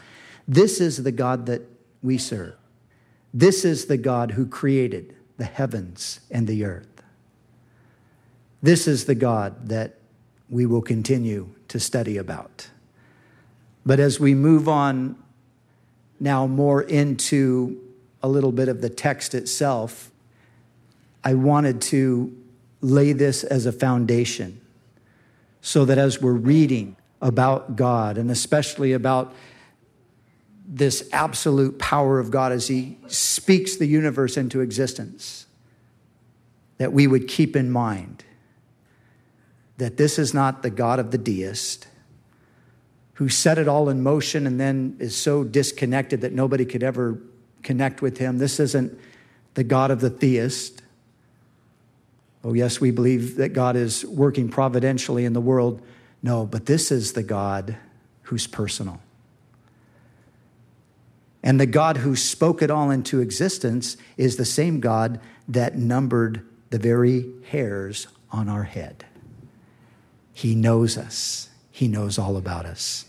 This 0.48 0.82
is 0.82 1.04
the 1.04 1.12
God 1.12 1.46
that 1.46 1.62
we 2.02 2.18
serve. 2.18 2.56
This 3.34 3.64
is 3.64 3.86
the 3.86 3.98
God 3.98 4.32
who 4.32 4.46
created 4.46 5.16
the 5.38 5.46
heavens 5.46 6.20
and 6.32 6.48
the 6.48 6.66
earth. 6.66 7.04
This 8.62 8.88
is 8.88 9.06
the 9.06 9.16
God 9.16 9.70
that 9.70 9.99
we 10.50 10.66
will 10.66 10.82
continue 10.82 11.50
to 11.68 11.80
study 11.80 12.18
about. 12.18 12.70
But 13.86 14.00
as 14.00 14.20
we 14.20 14.36
move 14.36 14.68
on 14.68 15.16
now 16.20 16.48
more 16.48 16.82
into 16.82 17.80
a 18.22 18.28
little 18.28 18.52
bit 18.52 18.68
of 18.68 18.82
the 18.82 18.90
text 18.90 19.34
itself, 19.34 20.12
I 21.24 21.34
wanted 21.34 21.82
to 21.84 22.36
lay 22.82 23.14
this 23.14 23.44
as 23.44 23.66
a 23.66 23.72
foundation 23.72 24.62
so 25.62 25.86
that 25.86 25.98
as 25.98 26.22
we're 26.22 26.32
reading 26.34 26.96
about 27.22 27.76
God 27.76 28.18
and 28.18 28.32
especially 28.32 28.94
about 28.94 29.34
this 30.66 31.10
absolute 31.12 31.80
power 31.80 32.20
of 32.20 32.32
God 32.32 32.52
as 32.52 32.68
He 32.68 32.98
speaks 33.08 33.76
the 33.76 33.86
universe 33.86 34.38
into 34.38 34.62
existence, 34.62 35.48
that 36.78 36.94
we 36.94 37.08
would 37.08 37.28
keep 37.28 37.56
in 37.56 37.72
mind 37.72 38.24
that 39.80 39.98
this 39.98 40.20
is 40.20 40.34
not 40.34 40.62
the 40.62 40.70
God 40.70 41.00
of 41.00 41.12
the 41.12 41.18
deist 41.18 41.88
who 43.14 43.28
set 43.28 43.58
it 43.58 43.68
all 43.68 43.90
in 43.90 44.04
motion 44.04 44.46
and 44.46 44.60
then 44.60 44.96
is 45.00 45.16
so 45.16 45.44
disconnected 45.44 46.22
that 46.22 46.32
nobody 46.32 46.66
could 46.66 46.84
ever 46.84 47.20
connect 47.64 48.02
with 48.02 48.18
Him. 48.18 48.38
This 48.38 48.60
isn't 48.60 48.98
the 49.56 49.64
God 49.64 49.90
of 49.92 50.02
the 50.02 50.10
theist. 50.10 50.82
Oh, 52.44 52.54
yes, 52.54 52.80
we 52.80 52.92
believe 52.92 53.36
that 53.38 53.50
God 53.50 53.76
is 53.76 54.06
working 54.06 54.50
providentially 54.50 55.26
in 55.26 55.34
the 55.34 55.42
world. 55.42 55.82
No, 56.22 56.46
but 56.46 56.66
this 56.66 56.92
is 56.92 57.14
the 57.14 57.24
God 57.24 57.78
who's 58.24 58.48
personal. 58.48 59.02
And 61.42 61.60
the 61.60 61.66
God 61.66 61.98
who 61.98 62.16
spoke 62.16 62.62
it 62.62 62.70
all 62.70 62.92
into 62.92 63.22
existence 63.22 63.96
is 64.18 64.36
the 64.36 64.46
same 64.46 64.82
God 64.82 65.22
that 65.48 65.78
numbered 65.78 66.46
the 66.70 66.80
very 66.80 67.26
hairs 67.48 68.08
on 68.30 68.50
our 68.50 68.64
head. 68.64 69.06
He 70.40 70.56
knows 70.56 70.98
us, 70.98 71.50
He 71.70 71.90
knows 71.90 72.18
all 72.18 72.38
about 72.38 72.66
us. 72.66 73.04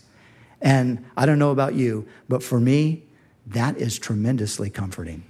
And 0.61 1.05
I 1.15 1.25
don't 1.25 1.39
know 1.39 1.51
about 1.51 1.75
you, 1.75 2.05
but 2.27 2.43
for 2.43 2.59
me, 2.59 3.03
that 3.47 3.77
is 3.77 3.97
tremendously 3.97 4.69
comforting. 4.69 5.23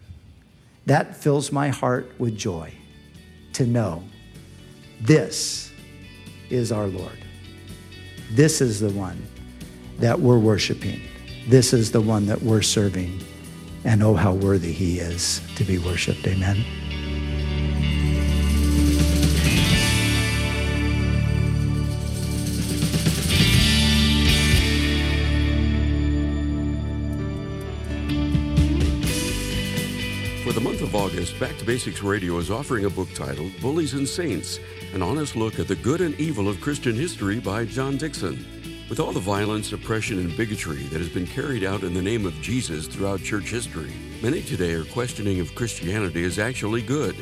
That 0.88 1.16
fills 1.16 1.52
my 1.52 1.70
heart 1.70 2.12
with 2.18 2.36
joy 2.36 2.74
to 3.54 3.68
know 3.68 4.04
this 5.00 5.72
is 6.50 6.72
our 6.72 6.88
Lord. 6.88 7.20
This 8.32 8.62
is 8.62 8.80
the 8.80 8.90
one 8.90 9.24
that 10.00 10.20
we're 10.20 10.40
worshiping. 10.40 11.02
This 11.50 11.72
is 11.72 11.92
the 11.92 12.02
one 12.02 12.26
that 12.26 12.42
we're 12.42 12.64
serving. 12.64 13.22
And 13.84 14.02
oh, 14.02 14.16
how 14.16 14.34
worthy 14.34 14.72
he 14.72 14.98
is 14.98 15.40
to 15.56 15.64
be 15.64 15.78
worshiped. 15.78 16.26
Amen. 16.26 16.66
Basics 31.82 32.04
Radio 32.04 32.38
is 32.38 32.52
offering 32.52 32.86
a 32.86 32.91
book 32.91 33.12
titled 33.15 33.60
Bullies 33.60 33.96
and 33.96 34.08
Saints 34.08 34.60
An 34.94 35.02
Honest 35.02 35.36
Look 35.36 35.58
at 35.58 35.67
the 35.67 35.76
Good 35.76 36.00
and 36.00 36.13
Evil 36.20 36.48
of 36.48 36.62
Christian 36.62 36.94
History 36.94 37.39
by 37.39 37.65
John 37.65 37.98
Dickson. 37.98 38.46
With 38.88 39.00
all 39.00 39.12
the 39.12 39.20
violence, 39.20 39.74
oppression, 39.74 40.20
and 40.20 40.38
bigotry 40.38 40.84
that 40.84 41.00
has 41.00 41.10
been 41.10 41.26
carried 41.26 41.63
out 41.63 41.82
in 41.82 41.96
the 41.96 42.02
name 42.04 42.28
of 42.28 42.39
Jesus 42.39 42.86
throughout 42.86 43.24
church 43.24 43.50
history, 43.50 43.91
many 44.22 44.44
today 44.44 44.74
are 44.74 44.86
questioning 44.86 45.39
if 45.39 45.56
Christianity 45.56 46.22
is 46.24 46.38
actually 46.38 46.84
good. 46.84 47.15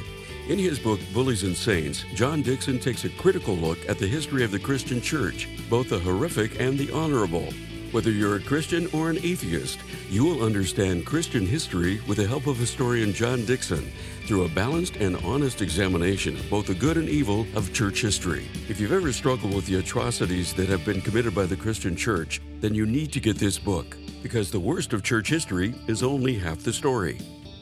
In 0.50 0.60
his 0.60 0.78
book, 0.78 1.00
Bullies 1.14 1.44
and 1.44 1.56
Saints, 1.56 2.04
John 2.14 2.42
Dickson 2.42 2.80
takes 2.80 3.06
a 3.06 3.10
critical 3.12 3.56
look 3.56 3.78
at 3.88 3.98
the 3.98 4.08
history 4.08 4.44
of 4.44 4.52
the 4.52 4.60
Christian 4.60 5.00
church, 5.00 5.48
both 5.70 5.88
the 5.88 6.00
horrific 6.00 6.60
and 6.60 6.78
the 6.78 6.92
honorable. 6.92 7.54
Whether 7.92 8.12
you're 8.12 8.36
a 8.36 8.40
Christian 8.40 8.88
or 8.94 9.10
an 9.10 9.18
atheist, 9.18 9.80
you 10.12 10.24
will 10.24 10.44
understand 10.44 11.08
Christian 11.08 11.44
history 11.44 12.00
with 12.08 12.18
the 12.18 12.28
help 12.28 12.46
of 12.46 12.56
historian 12.56 13.14
John 13.14 13.46
Dickson 13.46 13.92
through 14.28 14.46
a 14.46 14.50
balanced 14.50 14.98
and 14.98 15.18
honest 15.26 15.64
examination 15.64 16.36
of 16.36 16.48
both 16.52 16.68
the 16.68 16.76
good 16.76 16.98
and 16.98 17.10
evil 17.10 17.48
of 17.56 17.74
church 17.74 18.02
history. 18.02 18.46
If 18.70 18.80
you've 18.80 18.92
ever 18.92 19.12
struggled 19.12 19.56
with 19.56 19.66
the 19.66 19.80
atrocities 19.80 20.54
that 20.54 20.70
have 20.70 20.86
been 20.86 21.02
committed 21.02 21.34
by 21.34 21.48
the 21.48 21.56
Christian 21.56 21.96
church, 21.96 22.40
then 22.60 22.76
you 22.76 22.86
need 22.86 23.12
to 23.14 23.20
get 23.20 23.38
this 23.38 23.58
book 23.58 23.98
because 24.22 24.52
the 24.52 24.60
worst 24.60 24.94
of 24.94 25.02
church 25.02 25.28
history 25.28 25.74
is 25.88 26.04
only 26.04 26.36
half 26.36 26.60
the 26.60 26.74
story. 26.74 27.18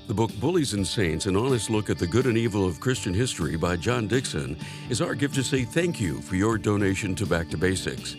The 0.07 0.13
book 0.13 0.31
Bullies 0.41 0.73
and 0.73 0.85
Saints 0.85 1.25
An 1.25 1.37
Honest 1.37 1.69
Look 1.69 1.89
at 1.89 1.99
the 1.99 2.07
Good 2.07 2.25
and 2.25 2.37
Evil 2.37 2.65
of 2.65 2.81
Christian 2.81 3.13
History 3.13 3.55
by 3.55 3.77
John 3.77 4.07
Dickson 4.07 4.57
is 4.89 5.01
our 5.01 5.15
gift 5.15 5.35
to 5.35 5.43
say 5.43 5.63
thank 5.63 6.01
you 6.01 6.19
for 6.21 6.35
your 6.35 6.57
donation 6.57 7.15
to 7.15 7.25
Back 7.25 7.49
to 7.49 7.57
Basics. 7.57 8.17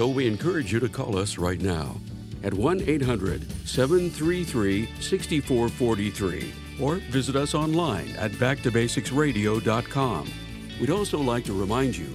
So 0.00 0.08
we 0.08 0.26
encourage 0.26 0.72
you 0.72 0.80
to 0.80 0.88
call 0.88 1.18
us 1.18 1.36
right 1.36 1.60
now 1.60 1.94
at 2.42 2.54
1 2.54 2.88
800 2.88 3.42
733 3.68 4.88
6443 4.98 6.54
or 6.80 6.94
visit 7.12 7.36
us 7.36 7.54
online 7.54 8.08
at 8.16 8.30
backtobasicsradio.com. 8.30 10.32
We'd 10.80 10.88
also 10.88 11.18
like 11.18 11.44
to 11.44 11.52
remind 11.52 11.98
you 11.98 12.14